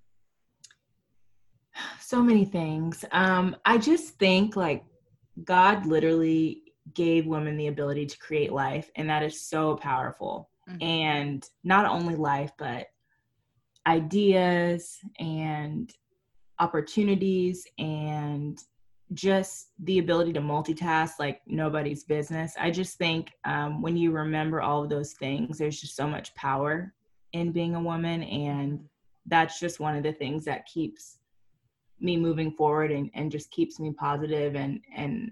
So 2.00 2.22
many 2.22 2.44
things. 2.44 3.04
Um, 3.12 3.56
I 3.64 3.78
just 3.78 4.18
think 4.18 4.56
like 4.56 4.84
God 5.42 5.86
literally 5.86 6.62
gave 6.92 7.26
women 7.26 7.56
the 7.56 7.68
ability 7.68 8.06
to 8.06 8.18
create 8.18 8.52
life, 8.52 8.90
and 8.96 9.08
that 9.08 9.22
is 9.22 9.40
so 9.40 9.76
powerful. 9.76 10.50
Mm-hmm. 10.68 10.82
And 10.82 11.48
not 11.62 11.86
only 11.86 12.14
life, 12.14 12.52
but 12.58 12.86
ideas 13.86 14.98
and 15.18 15.92
opportunities 16.58 17.66
and 17.78 18.58
just 19.12 19.68
the 19.80 19.98
ability 19.98 20.32
to 20.32 20.40
multitask 20.40 21.12
like 21.18 21.40
nobody's 21.46 22.04
business. 22.04 22.54
I 22.58 22.70
just 22.70 22.96
think 22.96 23.32
um, 23.44 23.82
when 23.82 23.96
you 23.96 24.10
remember 24.10 24.62
all 24.62 24.82
of 24.82 24.88
those 24.88 25.12
things, 25.12 25.58
there's 25.58 25.80
just 25.80 25.96
so 25.96 26.06
much 26.06 26.34
power 26.34 26.94
in 27.32 27.52
being 27.52 27.74
a 27.74 27.82
woman. 27.82 28.22
And 28.22 28.80
that's 29.26 29.60
just 29.60 29.80
one 29.80 29.96
of 29.96 30.02
the 30.02 30.12
things 30.12 30.44
that 30.46 30.66
keeps 30.66 31.18
me 32.04 32.16
moving 32.16 32.52
forward 32.52 32.92
and, 32.92 33.10
and 33.14 33.32
just 33.32 33.50
keeps 33.50 33.80
me 33.80 33.92
positive 33.92 34.54
and, 34.54 34.80
and, 34.94 35.30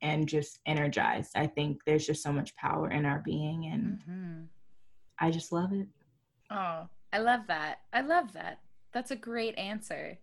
and 0.00 0.26
just 0.26 0.58
energized. 0.66 1.32
I 1.36 1.46
think 1.46 1.78
there's 1.86 2.06
just 2.06 2.22
so 2.22 2.32
much 2.32 2.56
power 2.56 2.90
in 2.90 3.04
our 3.04 3.22
being 3.24 3.66
and 3.66 3.98
mm-hmm. 3.98 4.42
I 5.20 5.30
just 5.30 5.52
love 5.52 5.72
it. 5.72 5.86
Oh, 6.50 6.88
I 7.12 7.18
love 7.18 7.42
that. 7.48 7.80
I 7.92 8.00
love 8.00 8.32
that. 8.32 8.58
That's 8.92 9.10
a 9.10 9.16
great 9.16 9.56
answer. 9.58 10.18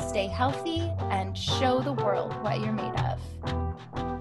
stay 0.07 0.27
healthy, 0.27 0.89
and 1.11 1.37
show 1.37 1.81
the 1.81 1.93
world 1.93 2.33
what 2.41 2.61
you're 2.61 2.71
made 2.71 2.95
of. 3.01 4.14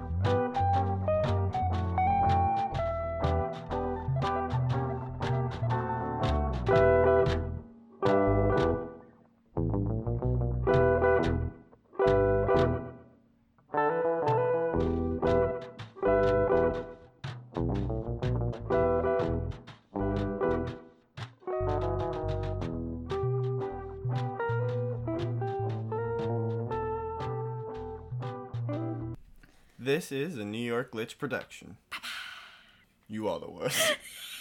This 29.94 30.10
is 30.10 30.38
a 30.38 30.44
New 30.44 30.58
York 30.58 30.90
Glitch 30.90 31.18
production. 31.18 31.76
You 33.06 33.28
are 33.28 33.38
the 33.38 33.48
worst. 33.48 33.96